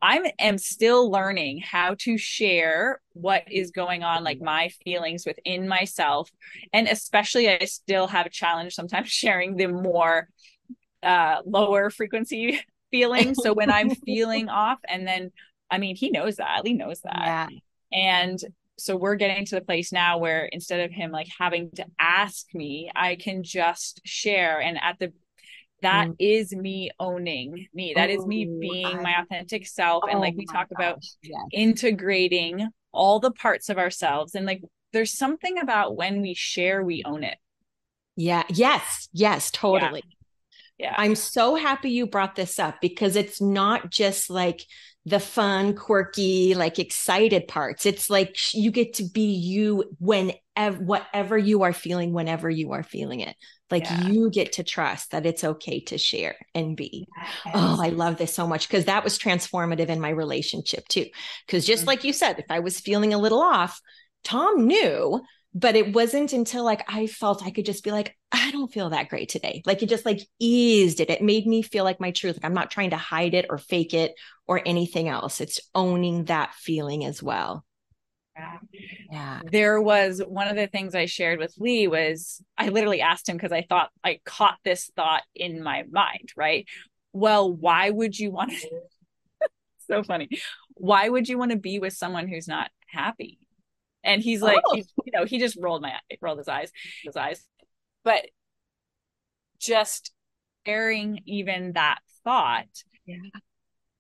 I 0.06 0.34
am 0.38 0.60
still 0.60 1.10
learning 1.10 1.62
how 1.62 1.96
to 2.02 2.16
share 2.16 3.02
what 3.14 3.52
is 3.52 3.72
going 3.72 4.04
on, 4.04 4.24
like 4.24 4.40
my 4.40 4.70
feelings 4.84 5.26
within 5.26 5.68
myself. 5.68 6.30
And 6.72 6.88
especially, 6.88 7.50
I 7.50 7.66
still 7.66 8.06
have 8.06 8.28
a 8.28 8.30
challenge 8.30 8.76
sometimes 8.76 9.10
sharing 9.12 9.56
the 9.56 9.66
more 9.66 10.30
uh, 11.02 11.38
lower 11.44 11.90
frequency 11.90 12.60
feelings. 12.92 13.40
So 13.42 13.52
when 13.56 13.72
I'm 13.72 13.90
feeling 14.06 14.48
off, 14.48 14.78
and 14.88 15.08
then, 15.08 15.32
I 15.72 15.80
mean, 15.80 15.96
he 15.96 16.12
knows 16.12 16.36
that, 16.36 16.64
Lee 16.64 16.74
knows 16.74 17.02
that. 17.02 17.50
Yeah. 17.50 17.50
And 17.92 18.40
so 18.78 18.96
we're 18.96 19.16
getting 19.16 19.44
to 19.46 19.56
the 19.56 19.62
place 19.62 19.92
now 19.92 20.20
where 20.20 20.46
instead 20.46 20.82
of 20.82 20.92
him 20.92 21.10
like 21.10 21.30
having 21.40 21.72
to 21.78 21.86
ask 22.00 22.46
me, 22.54 22.92
I 22.96 23.16
can 23.16 23.42
just 23.42 24.02
share. 24.06 24.62
And 24.62 24.78
at 24.80 25.00
the 25.00 25.14
that 25.86 26.08
mm. 26.08 26.16
is 26.18 26.52
me 26.52 26.90
owning 27.00 27.68
me 27.74 27.94
that 27.96 28.10
is 28.10 28.26
me 28.26 28.50
being 28.60 28.88
I, 28.88 29.02
my 29.02 29.22
authentic 29.22 29.68
self 29.68 30.04
oh 30.06 30.10
and 30.10 30.20
like 30.20 30.36
we 30.36 30.46
talk 30.46 30.68
gosh, 30.70 30.76
about 30.76 31.00
yes. 31.22 31.42
integrating 31.54 32.68
all 32.92 33.20
the 33.20 33.32
parts 33.32 33.70
of 33.70 33.78
ourselves 33.78 34.34
and 34.34 34.48
like 34.48 34.62
there's 34.94 35.16
something 35.16 35.60
about 35.60 35.96
when 35.96 36.22
we 36.22 36.34
share 36.34 36.84
we 36.84 37.04
own 37.06 37.24
it 37.24 37.38
yeah 38.16 38.44
yes 38.50 39.10
yes 39.14 39.52
totally 39.52 40.04
yeah. 40.80 40.88
yeah. 40.90 40.96
i'm 40.98 41.14
so 41.16 41.56
happy 41.56 41.92
you 41.92 42.08
brought 42.08 42.36
this 42.36 42.58
up 42.58 42.82
because 42.82 43.16
it's 43.16 43.40
not 43.40 43.92
just 43.92 44.30
like 44.32 44.62
the 45.06 45.20
fun 45.20 45.76
quirky 45.76 46.56
like 46.56 46.80
excited 46.80 47.48
parts 47.48 47.86
it's 47.86 48.10
like 48.10 48.36
you 48.54 48.72
get 48.72 48.96
to 48.96 49.04
be 49.04 49.34
you 49.34 49.84
whenever 50.00 50.78
whatever 50.80 51.38
you 51.38 51.64
are 51.64 51.74
feeling 51.74 52.12
whenever 52.12 52.50
you 52.50 52.72
are 52.72 52.84
feeling 52.84 53.20
it 53.20 53.36
like 53.72 53.86
yeah. 53.86 54.08
you 54.08 54.30
get 54.30 54.54
to 54.54 54.64
trust 54.64 55.12
that 55.12 55.26
it's 55.26 55.44
okay 55.44 55.80
to 55.82 55.98
share 55.98 56.36
and 56.54 56.78
be. 56.78 57.08
Yes. 57.18 57.56
Oh, 57.56 57.80
I 57.82 57.90
love 57.90 58.18
this 58.18 58.34
so 58.34 58.48
much 58.48 58.68
because 58.68 58.86
that 58.86 59.04
was 59.04 59.18
transformative 59.18 59.90
in 59.90 60.00
my 60.00 60.10
relationship 60.10 60.88
too. 60.88 61.08
Because 61.46 61.66
just 61.66 61.82
mm-hmm. 61.82 61.88
like 61.88 62.04
you 62.04 62.14
said, 62.14 62.38
if 62.38 62.46
I 62.50 62.60
was 62.60 62.80
feeling 62.80 63.14
a 63.14 63.18
little 63.18 63.42
off, 63.42 63.82
Tom 64.24 64.68
knew, 64.68 65.22
but 65.56 65.78
it 65.78 65.94
wasn't 65.94 66.34
until 66.34 66.66
like 66.66 66.84
I 66.94 67.08
felt 67.08 67.46
I 67.46 67.50
could 67.50 67.66
just 67.66 67.84
be 67.84 67.92
like, 67.92 68.18
I 68.30 68.52
don't 68.52 68.72
feel 68.72 68.90
that 68.90 69.08
great 69.08 69.30
today. 69.30 69.64
Like 69.66 69.82
it 69.82 69.88
just 69.88 70.06
like 70.06 70.20
eased 70.38 71.00
it. 71.00 71.10
It 71.10 71.22
made 71.22 71.48
me 71.48 71.62
feel 71.62 71.86
like 71.86 72.02
my 72.02 72.12
truth. 72.12 72.36
Like 72.36 72.46
I'm 72.46 72.54
not 72.54 72.70
trying 72.70 72.90
to 72.90 72.98
hide 72.98 73.34
it 73.34 73.46
or 73.50 73.58
fake 73.58 73.94
it 73.94 74.16
or 74.48 74.62
anything 74.66 75.08
else. 75.08 75.40
It's 75.40 75.62
owning 75.74 76.26
that 76.26 76.54
feeling 76.54 77.06
as 77.06 77.24
well. 77.24 77.66
Yeah. 79.10 79.40
There 79.50 79.82
was 79.82 80.22
one 80.28 80.50
of 80.50 80.58
the 80.58 80.68
things 80.68 80.94
I 80.94 81.06
shared 81.06 81.40
with 81.40 81.56
Lee 81.58 81.88
was 81.88 82.44
I 82.58 82.68
literally 82.68 83.00
asked 83.00 83.30
him 83.30 83.38
because 83.38 83.54
I 83.54 83.62
thought 83.62 83.92
I 84.04 84.20
caught 84.26 84.58
this 84.66 84.92
thought 84.94 85.24
in 85.34 85.64
my 85.64 85.86
mind, 85.90 86.34
right? 86.36 86.68
Well, 87.14 87.50
why 87.50 87.90
would 87.90 88.20
you 88.20 88.32
want 88.32 88.52
to 88.52 88.70
so 89.88 90.04
funny. 90.04 90.28
Why 90.74 91.08
would 91.08 91.30
you 91.30 91.38
want 91.38 91.52
to 91.52 91.58
be 91.58 91.80
with 91.80 91.94
someone 91.94 92.28
who's 92.28 92.48
not 92.48 92.72
happy? 92.88 93.40
And 94.06 94.22
he's 94.22 94.42
like, 94.42 94.62
oh. 94.66 94.76
he, 94.76 94.86
you 95.04 95.12
know, 95.12 95.26
he 95.26 95.40
just 95.40 95.58
rolled 95.60 95.82
my 95.82 95.94
rolled 96.22 96.38
his 96.38 96.48
eyes, 96.48 96.72
his 97.04 97.18
eyes. 97.18 97.44
But 98.04 98.26
just 99.60 100.14
airing 100.66 101.22
even 101.26 101.74
that 101.74 102.00
thought 102.24 102.68
yeah. 103.06 103.18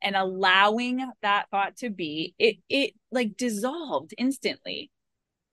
and 0.02 0.16
allowing 0.16 1.06
that 1.22 1.48
thought 1.50 1.78
to 1.78 1.90
be 1.90 2.34
it 2.40 2.58
it 2.70 2.94
like 3.12 3.38
dissolved 3.38 4.14
instantly. 4.18 4.92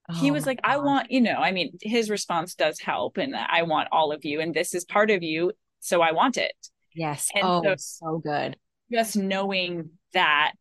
Oh 0.08 0.14
he 0.14 0.30
was 0.32 0.46
like 0.46 0.58
i 0.64 0.78
want 0.78 1.12
you 1.12 1.20
know 1.20 1.36
i 1.36 1.52
mean 1.52 1.78
his 1.80 2.10
response 2.10 2.56
does 2.56 2.80
help 2.80 3.18
and 3.18 3.36
i 3.36 3.62
want 3.62 3.88
all 3.92 4.10
of 4.10 4.24
you 4.24 4.40
and 4.40 4.52
this 4.52 4.74
is 4.74 4.84
part 4.84 5.12
of 5.12 5.22
you 5.22 5.52
so 5.80 6.00
i 6.00 6.12
want 6.12 6.36
it. 6.36 6.54
Yes. 6.94 7.30
And 7.34 7.44
oh 7.44 7.62
so, 7.62 7.76
so 7.76 8.18
good. 8.18 8.56
just 8.90 9.16
knowing 9.16 9.90
that 10.12 10.52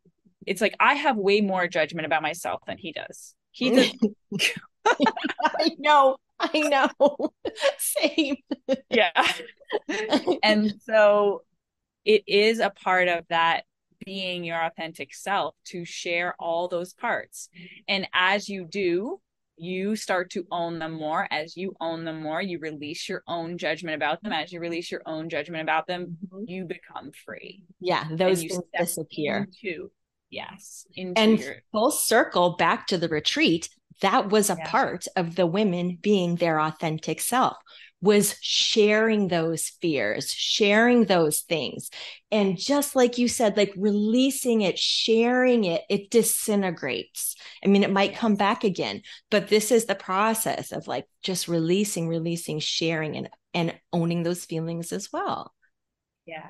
it's 0.46 0.62
like 0.62 0.76
i 0.80 0.94
have 0.94 1.18
way 1.18 1.42
more 1.42 1.68
judgment 1.68 2.06
about 2.06 2.22
myself 2.22 2.62
than 2.68 2.78
he 2.78 2.92
does 2.92 3.34
he 3.52 3.70
does 3.70 3.94
i 4.86 5.70
know 5.78 6.18
i 6.40 6.60
know 6.60 7.32
same 7.78 8.36
yeah 8.90 9.28
and 10.44 10.74
so 10.84 11.44
it 12.06 12.24
is 12.28 12.60
a 12.60 12.72
part 12.72 13.08
of 13.08 13.26
that 13.30 13.64
being 14.06 14.44
your 14.44 14.64
authentic 14.64 15.14
self 15.14 15.56
to 15.66 15.86
share 15.86 16.36
all 16.40 16.68
those 16.68 16.94
parts. 16.94 17.50
And 17.88 18.08
as 18.14 18.50
you 18.50 18.66
do, 18.66 19.20
you 19.58 19.96
start 19.96 20.32
to 20.32 20.48
own 20.52 20.80
them 20.80 20.94
more. 20.94 21.28
As 21.30 21.56
you 21.56 21.76
own 21.80 22.04
them 22.04 22.24
more, 22.24 22.42
you 22.42 22.58
release 22.60 23.08
your 23.08 23.22
own 23.28 23.58
judgment 23.58 23.96
about 23.96 24.24
them. 24.24 24.34
As 24.34 24.52
you 24.52 24.60
release 24.60 24.92
your 24.92 25.04
own 25.06 25.30
judgment 25.30 25.62
about 25.62 25.86
them, 25.86 26.18
mm-hmm. 26.26 26.46
you 26.48 26.66
become 26.66 27.12
free. 27.26 27.64
Yeah, 27.80 28.08
those 28.12 28.40
things 28.40 28.60
disappear. 28.78 29.48
Into, 29.64 29.92
yes. 30.32 30.86
And 30.98 31.40
your- 31.40 31.56
full 31.72 31.92
circle 31.92 32.56
back 32.56 32.88
to 32.88 32.98
the 32.98 33.10
retreat. 33.10 33.70
That 34.02 34.30
was 34.30 34.50
a 34.50 34.56
yeah. 34.58 34.68
part 34.68 35.06
of 35.16 35.36
the 35.36 35.46
women 35.46 36.00
being 36.02 36.36
their 36.36 36.60
authentic 36.60 37.22
self 37.22 37.56
was 38.02 38.36
sharing 38.42 39.28
those 39.28 39.70
fears, 39.80 40.34
sharing 40.34 41.06
those 41.06 41.42
things. 41.42 41.92
And 42.32 42.58
just 42.58 42.96
like 42.96 43.20
you 43.20 43.28
said, 43.28 43.58
like 43.58 43.74
releasing 43.78 44.62
it, 44.62 44.80
sharing 44.80 45.66
it, 45.66 45.84
it 45.88 46.10
disintegrates. 46.10 47.36
I 47.64 47.68
mean, 47.68 47.84
it 47.84 47.92
might 47.92 48.16
come 48.16 48.36
back 48.36 48.64
again, 48.64 49.04
but 49.30 49.50
this 49.50 49.72
is 49.72 49.86
the 49.86 49.94
process 49.94 50.72
of 50.72 50.88
like 50.88 51.06
just 51.22 51.48
releasing, 51.48 52.08
releasing, 52.08 52.60
sharing, 52.60 53.16
and, 53.18 53.30
and 53.54 53.80
owning 53.94 54.24
those 54.24 54.46
feelings 54.46 54.92
as 54.92 55.14
well. 55.14 55.54
Yeah. 56.26 56.48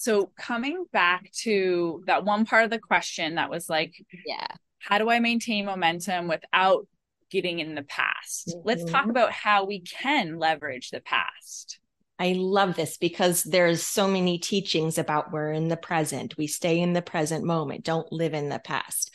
So 0.00 0.32
coming 0.38 0.86
back 0.92 1.30
to 1.42 2.02
that 2.06 2.24
one 2.24 2.46
part 2.46 2.64
of 2.64 2.70
the 2.70 2.78
question 2.78 3.34
that 3.34 3.50
was 3.50 3.68
like, 3.68 3.92
yeah, 4.24 4.46
how 4.78 4.96
do 4.96 5.10
I 5.10 5.20
maintain 5.20 5.66
momentum 5.66 6.26
without 6.26 6.86
getting 7.30 7.60
in 7.60 7.74
the 7.74 7.82
past. 7.82 8.48
Mm-hmm. 8.48 8.60
Let's 8.68 8.84
talk 8.84 9.02
mm-hmm. 9.02 9.10
about 9.10 9.32
how 9.32 9.64
we 9.64 9.80
can 9.80 10.38
leverage 10.38 10.90
the 10.90 11.00
past. 11.00 11.78
I 12.18 12.34
love 12.36 12.76
this 12.76 12.98
because 12.98 13.42
there's 13.44 13.82
so 13.82 14.06
many 14.06 14.38
teachings 14.38 14.98
about 14.98 15.32
we're 15.32 15.52
in 15.52 15.68
the 15.68 15.76
present. 15.76 16.36
We 16.36 16.48
stay 16.48 16.78
in 16.78 16.92
the 16.92 17.00
present 17.00 17.44
moment. 17.44 17.84
Don't 17.84 18.12
live 18.12 18.34
in 18.34 18.50
the 18.50 18.58
past. 18.58 19.14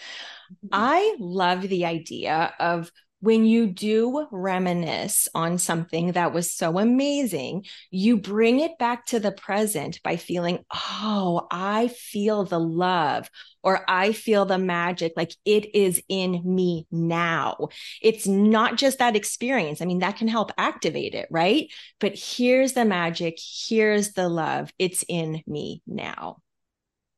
Mm-hmm. 0.52 0.67
I 0.71 1.15
love 1.19 1.62
the 1.62 1.86
idea 1.86 2.54
of 2.60 2.91
when 3.25 3.43
you 3.43 3.65
do 3.65 4.27
reminisce 4.31 5.27
on 5.33 5.57
something 5.57 6.11
that 6.11 6.31
was 6.31 6.51
so 6.51 6.77
amazing, 6.77 7.65
you 7.89 8.17
bring 8.17 8.59
it 8.59 8.77
back 8.77 9.03
to 9.07 9.19
the 9.19 9.31
present 9.31 9.99
by 10.03 10.15
feeling, 10.15 10.63
oh, 10.71 11.47
I 11.49 11.88
feel 11.88 12.43
the 12.43 12.59
love 12.59 13.27
or 13.63 13.83
I 13.89 14.11
feel 14.11 14.45
the 14.45 14.59
magic. 14.59 15.13
Like 15.17 15.31
it 15.43 15.75
is 15.75 15.99
in 16.07 16.39
me 16.45 16.85
now. 16.91 17.69
It's 17.99 18.27
not 18.27 18.77
just 18.77 18.99
that 18.99 19.15
experience. 19.15 19.81
I 19.81 19.85
mean, 19.85 19.99
that 19.99 20.17
can 20.17 20.27
help 20.27 20.51
activate 20.59 21.15
it, 21.15 21.27
right? 21.31 21.67
But 21.99 22.13
here's 22.15 22.73
the 22.73 22.85
magic. 22.85 23.39
Here's 23.67 24.13
the 24.13 24.29
love. 24.29 24.71
It's 24.77 25.03
in 25.07 25.41
me 25.47 25.81
now. 25.88 26.38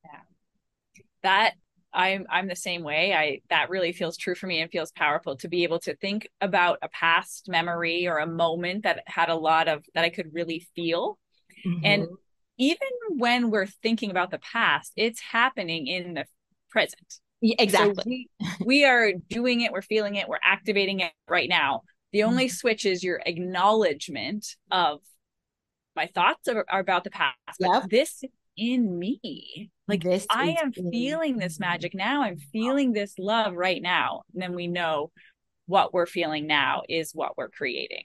Yeah. 0.05 0.21
That 1.23 1.53
I'm 1.93 2.25
I'm 2.29 2.47
the 2.47 2.55
same 2.55 2.83
way. 2.83 3.13
I 3.13 3.41
that 3.49 3.69
really 3.69 3.91
feels 3.91 4.17
true 4.17 4.35
for 4.35 4.47
me 4.47 4.61
and 4.61 4.69
feels 4.69 4.91
powerful 4.91 5.37
to 5.37 5.47
be 5.47 5.63
able 5.63 5.79
to 5.79 5.95
think 5.95 6.27
about 6.41 6.79
a 6.81 6.89
past 6.89 7.47
memory 7.49 8.07
or 8.07 8.17
a 8.17 8.27
moment 8.27 8.83
that 8.83 9.03
had 9.07 9.29
a 9.29 9.35
lot 9.35 9.67
of 9.67 9.85
that 9.93 10.03
I 10.03 10.09
could 10.09 10.33
really 10.33 10.67
feel. 10.75 11.17
Mm-hmm. 11.65 11.85
And 11.85 12.07
even 12.57 12.87
when 13.17 13.51
we're 13.51 13.67
thinking 13.67 14.11
about 14.11 14.31
the 14.31 14.39
past, 14.39 14.91
it's 14.95 15.21
happening 15.21 15.87
in 15.87 16.15
the 16.15 16.25
present. 16.69 17.19
Yeah, 17.41 17.55
exactly. 17.59 17.95
So 18.39 18.47
we, 18.49 18.65
we 18.65 18.85
are 18.85 19.13
doing 19.29 19.61
it, 19.61 19.71
we're 19.71 19.81
feeling 19.81 20.15
it, 20.15 20.27
we're 20.27 20.39
activating 20.43 21.01
it 21.01 21.13
right 21.27 21.49
now. 21.49 21.83
The 22.13 22.23
only 22.23 22.45
mm-hmm. 22.45 22.53
switch 22.53 22.85
is 22.85 23.03
your 23.03 23.21
acknowledgement 23.25 24.45
of 24.71 25.01
my 25.95 26.07
thoughts 26.07 26.47
are, 26.47 26.65
are 26.69 26.79
about 26.79 27.03
the 27.03 27.11
past. 27.11 27.33
Yep. 27.59 27.89
this 27.89 28.23
in 28.57 28.97
me. 28.97 29.71
Like 29.87 30.03
this 30.03 30.25
I 30.29 30.57
am 30.61 30.73
feeling 30.73 31.37
this 31.37 31.55
mm-hmm. 31.55 31.69
magic 31.69 31.93
now. 31.95 32.23
I'm 32.23 32.37
feeling 32.37 32.91
this 32.91 33.13
love 33.17 33.53
right 33.53 33.81
now. 33.81 34.23
And 34.33 34.41
then 34.41 34.53
we 34.53 34.67
know 34.67 35.11
what 35.65 35.93
we're 35.93 36.05
feeling 36.05 36.47
now 36.47 36.83
is 36.89 37.11
what 37.13 37.37
we're 37.37 37.49
creating. 37.49 38.03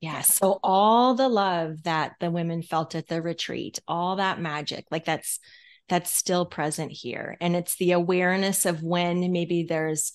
Yeah. 0.00 0.20
So 0.22 0.60
all 0.62 1.14
the 1.14 1.28
love 1.28 1.82
that 1.82 2.14
the 2.20 2.30
women 2.30 2.62
felt 2.62 2.94
at 2.94 3.08
the 3.08 3.20
retreat, 3.20 3.80
all 3.88 4.16
that 4.16 4.40
magic, 4.40 4.86
like 4.90 5.04
that's 5.04 5.40
that's 5.88 6.10
still 6.10 6.46
present 6.46 6.92
here. 6.92 7.36
And 7.40 7.56
it's 7.56 7.76
the 7.76 7.92
awareness 7.92 8.66
of 8.66 8.82
when 8.82 9.32
maybe 9.32 9.64
there's 9.64 10.12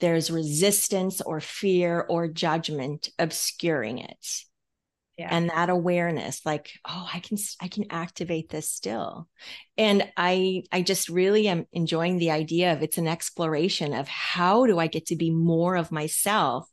there's 0.00 0.30
resistance 0.30 1.20
or 1.20 1.40
fear 1.40 2.06
or 2.08 2.28
judgment 2.28 3.10
obscuring 3.18 3.98
it. 3.98 4.26
Yeah. 5.20 5.28
And 5.30 5.50
that 5.50 5.68
awareness, 5.68 6.46
like, 6.46 6.72
oh, 6.88 7.06
I 7.12 7.20
can 7.20 7.36
I 7.60 7.68
can 7.68 7.84
activate 7.90 8.48
this 8.48 8.70
still. 8.70 9.28
And 9.76 10.10
I 10.16 10.62
I 10.72 10.80
just 10.80 11.10
really 11.10 11.46
am 11.46 11.66
enjoying 11.74 12.16
the 12.16 12.30
idea 12.30 12.72
of 12.72 12.82
it's 12.82 12.96
an 12.96 13.06
exploration 13.06 13.92
of 13.92 14.08
how 14.08 14.64
do 14.64 14.78
I 14.78 14.86
get 14.86 15.06
to 15.06 15.16
be 15.16 15.30
more 15.30 15.76
of 15.76 15.92
myself 15.92 16.66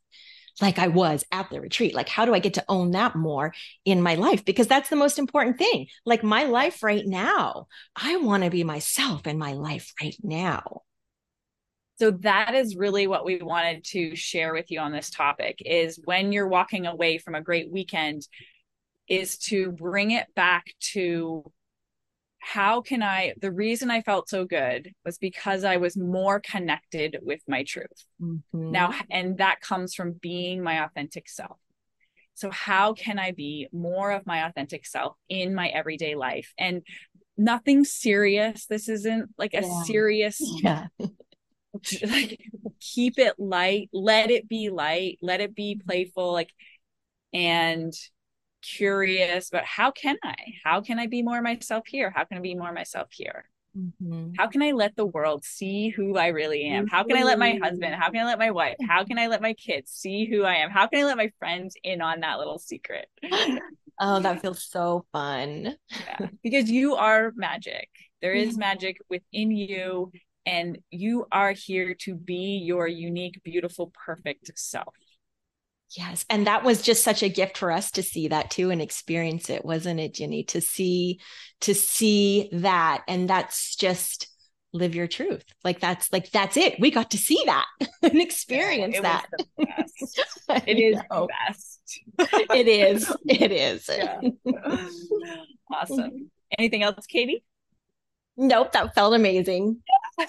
like 0.61 0.79
I 0.79 0.87
was 0.87 1.25
at 1.29 1.49
the 1.49 1.59
retreat. 1.59 1.93
Like, 1.93 2.07
how 2.07 2.23
do 2.23 2.33
I 2.33 2.39
get 2.39 2.53
to 2.53 2.63
own 2.69 2.91
that 2.91 3.17
more 3.17 3.53
in 3.83 4.01
my 4.01 4.15
life? 4.15 4.45
Because 4.45 4.67
that's 4.67 4.89
the 4.89 4.95
most 4.95 5.19
important 5.19 5.57
thing. 5.57 5.87
Like, 6.05 6.23
my 6.23 6.45
life 6.45 6.81
right 6.83 7.05
now, 7.05 7.67
I 7.97 8.15
want 8.15 8.43
to 8.45 8.49
be 8.49 8.63
myself 8.63 9.27
in 9.27 9.37
my 9.37 9.53
life 9.53 9.93
right 10.01 10.15
now. 10.23 10.83
So 11.99 12.11
that 12.11 12.53
is 12.53 12.75
really 12.75 13.07
what 13.07 13.25
we 13.25 13.41
wanted 13.41 13.83
to 13.85 14.15
share 14.15 14.53
with 14.53 14.69
you 14.69 14.79
on 14.79 14.91
this 14.91 15.09
topic 15.09 15.61
is 15.65 15.99
when 16.05 16.31
you're 16.31 16.47
walking 16.47 16.85
away 16.85 17.17
from 17.17 17.33
a 17.33 17.41
great 17.41 17.71
weekend 17.71 18.27
is 19.07 19.37
to 19.37 19.71
bring 19.71 20.11
it 20.11 20.27
back 20.35 20.65
to 20.79 21.43
how 22.39 22.81
can 22.81 23.01
I, 23.01 23.33
the 23.41 23.51
reason 23.51 23.89
I 23.89 24.01
felt 24.01 24.29
so 24.29 24.45
good 24.45 24.93
was 25.03 25.17
because 25.17 25.63
I 25.63 25.77
was 25.77 25.97
more 25.97 26.39
connected 26.39 27.17
with 27.21 27.41
my 27.47 27.63
truth. 27.63 28.05
Mm-hmm. 28.21 28.71
Now, 28.71 28.93
and 29.09 29.37
that 29.39 29.59
comes 29.61 29.95
from 29.95 30.13
being 30.13 30.63
my 30.63 30.85
authentic 30.85 31.27
self. 31.27 31.57
So, 32.35 32.51
how 32.51 32.93
can 32.93 33.17
I 33.17 33.31
be 33.31 33.67
more 33.73 34.11
of 34.11 34.27
my 34.27 34.47
authentic 34.47 34.85
self 34.85 35.17
in 35.27 35.55
my 35.55 35.69
everyday 35.69 36.15
life? 36.15 36.53
And 36.57 36.83
nothing 37.35 37.83
serious. 37.83 38.65
This 38.67 38.87
isn't 38.87 39.31
like 39.37 39.53
a 39.53 39.63
yeah. 39.63 39.83
serious, 39.83 40.37
yeah. 40.63 40.87
like, 42.07 42.39
keep 42.79 43.19
it 43.19 43.35
light, 43.39 43.89
let 43.93 44.31
it 44.31 44.47
be 44.47 44.69
light, 44.69 45.17
let 45.21 45.41
it 45.41 45.55
be 45.55 45.81
playful. 45.85 46.31
Like, 46.33 46.53
and 47.33 47.93
curious 48.61 49.49
about 49.49 49.65
how 49.65 49.91
can 49.91 50.17
I? 50.23 50.35
How 50.63 50.81
can 50.81 50.99
I 50.99 51.07
be 51.07 51.21
more 51.21 51.41
myself 51.41 51.85
here? 51.87 52.09
How 52.09 52.23
can 52.23 52.37
I 52.37 52.41
be 52.41 52.55
more 52.55 52.73
myself 52.73 53.07
here? 53.11 53.49
Mm-hmm. 53.77 54.31
How 54.37 54.47
can 54.47 54.61
I 54.61 54.71
let 54.71 54.95
the 54.95 55.05
world 55.05 55.43
see 55.45 55.89
who 55.89 56.17
I 56.17 56.27
really 56.27 56.63
am? 56.65 56.87
How 56.87 57.03
can 57.03 57.17
I 57.17 57.23
let 57.23 57.37
my 57.37 57.59
husband? 57.61 57.93
How 57.95 58.09
can 58.09 58.21
I 58.21 58.25
let 58.25 58.39
my 58.39 58.51
wife? 58.51 58.75
How 58.87 59.03
can 59.03 59.19
I 59.19 59.27
let 59.27 59.41
my 59.41 59.53
kids 59.53 59.91
see 59.91 60.25
who 60.25 60.43
I 60.43 60.55
am? 60.55 60.71
How 60.71 60.87
can 60.87 60.99
I 60.99 61.05
let 61.05 61.17
my 61.17 61.31
friends 61.37 61.75
in 61.83 62.01
on 62.01 62.21
that 62.21 62.39
little 62.39 62.57
secret? 62.57 63.07
oh, 63.99 64.19
that 64.19 64.41
feels 64.41 64.63
so 64.63 65.05
fun. 65.11 65.75
yeah, 65.91 66.27
because 66.43 66.71
you 66.71 66.95
are 66.95 67.31
magic. 67.35 67.89
There 68.21 68.33
is 68.33 68.57
magic 68.57 68.97
within 69.09 69.51
you, 69.51 70.11
and 70.47 70.77
you 70.89 71.27
are 71.29 71.51
here 71.51 71.93
to 71.93 72.15
be 72.15 72.63
your 72.63 72.87
unique, 72.87 73.41
beautiful, 73.43 73.91
perfect 74.05 74.49
self. 74.57 74.95
Yes. 75.91 76.25
And 76.29 76.47
that 76.47 76.63
was 76.63 76.81
just 76.81 77.03
such 77.03 77.21
a 77.21 77.29
gift 77.29 77.57
for 77.57 77.69
us 77.69 77.91
to 77.91 78.03
see 78.03 78.29
that 78.29 78.49
too 78.49 78.71
and 78.71 78.81
experience 78.81 79.49
it, 79.49 79.65
wasn't 79.65 79.99
it, 79.99 80.13
Ginny? 80.13 80.43
To 80.45 80.61
see, 80.61 81.19
to 81.61 81.75
see 81.75 82.49
that. 82.53 83.03
And 83.09 83.29
that's 83.29 83.75
just 83.75 84.29
live 84.71 84.95
your 84.95 85.07
truth. 85.07 85.43
Like 85.65 85.81
that's 85.81 86.11
like 86.13 86.31
that's 86.31 86.55
it. 86.55 86.79
We 86.79 86.91
got 86.91 87.11
to 87.11 87.17
see 87.17 87.41
that 87.45 87.65
and 88.01 88.21
experience 88.21 88.95
yeah, 88.95 89.01
that. 89.01 89.25
it 90.67 90.79
is 90.79 91.01
the 91.09 91.27
best. 91.45 92.01
it 92.51 92.67
is. 92.67 93.13
It 93.27 93.51
is. 93.51 93.89
Yeah. 93.97 94.21
awesome. 95.73 96.31
Anything 96.57 96.83
else, 96.83 97.05
Katie? 97.05 97.43
Nope, 98.37 98.71
that 98.73 98.93
felt 98.93 99.15
amazing. 99.15 99.81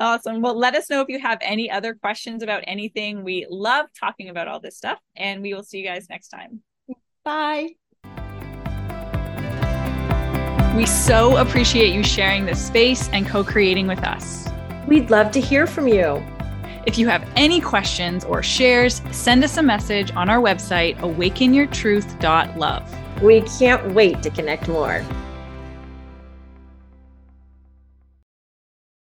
awesome. 0.00 0.40
Well, 0.40 0.58
let 0.58 0.74
us 0.74 0.88
know 0.88 1.02
if 1.02 1.08
you 1.08 1.20
have 1.20 1.38
any 1.42 1.70
other 1.70 1.94
questions 1.94 2.42
about 2.42 2.64
anything. 2.66 3.22
We 3.22 3.46
love 3.50 3.86
talking 3.98 4.30
about 4.30 4.48
all 4.48 4.58
this 4.58 4.76
stuff, 4.76 4.98
and 5.14 5.42
we 5.42 5.52
will 5.52 5.62
see 5.62 5.78
you 5.78 5.84
guys 5.84 6.08
next 6.08 6.28
time. 6.28 6.62
Bye. 7.22 7.74
We 10.74 10.86
so 10.86 11.36
appreciate 11.36 11.94
you 11.94 12.02
sharing 12.02 12.46
this 12.46 12.66
space 12.66 13.08
and 13.10 13.28
co 13.28 13.44
creating 13.44 13.86
with 13.86 14.00
us. 14.00 14.48
We'd 14.88 15.10
love 15.10 15.30
to 15.32 15.40
hear 15.40 15.66
from 15.66 15.86
you. 15.86 16.24
If 16.86 16.98
you 16.98 17.06
have 17.08 17.30
any 17.36 17.60
questions 17.60 18.24
or 18.24 18.42
shares, 18.42 19.00
send 19.10 19.44
us 19.44 19.56
a 19.56 19.62
message 19.62 20.10
on 20.12 20.28
our 20.28 20.40
website, 20.40 20.98
awakenyourtruth.love. 20.98 23.22
We 23.22 23.40
can't 23.42 23.94
wait 23.94 24.22
to 24.22 24.30
connect 24.30 24.68
more. 24.68 25.04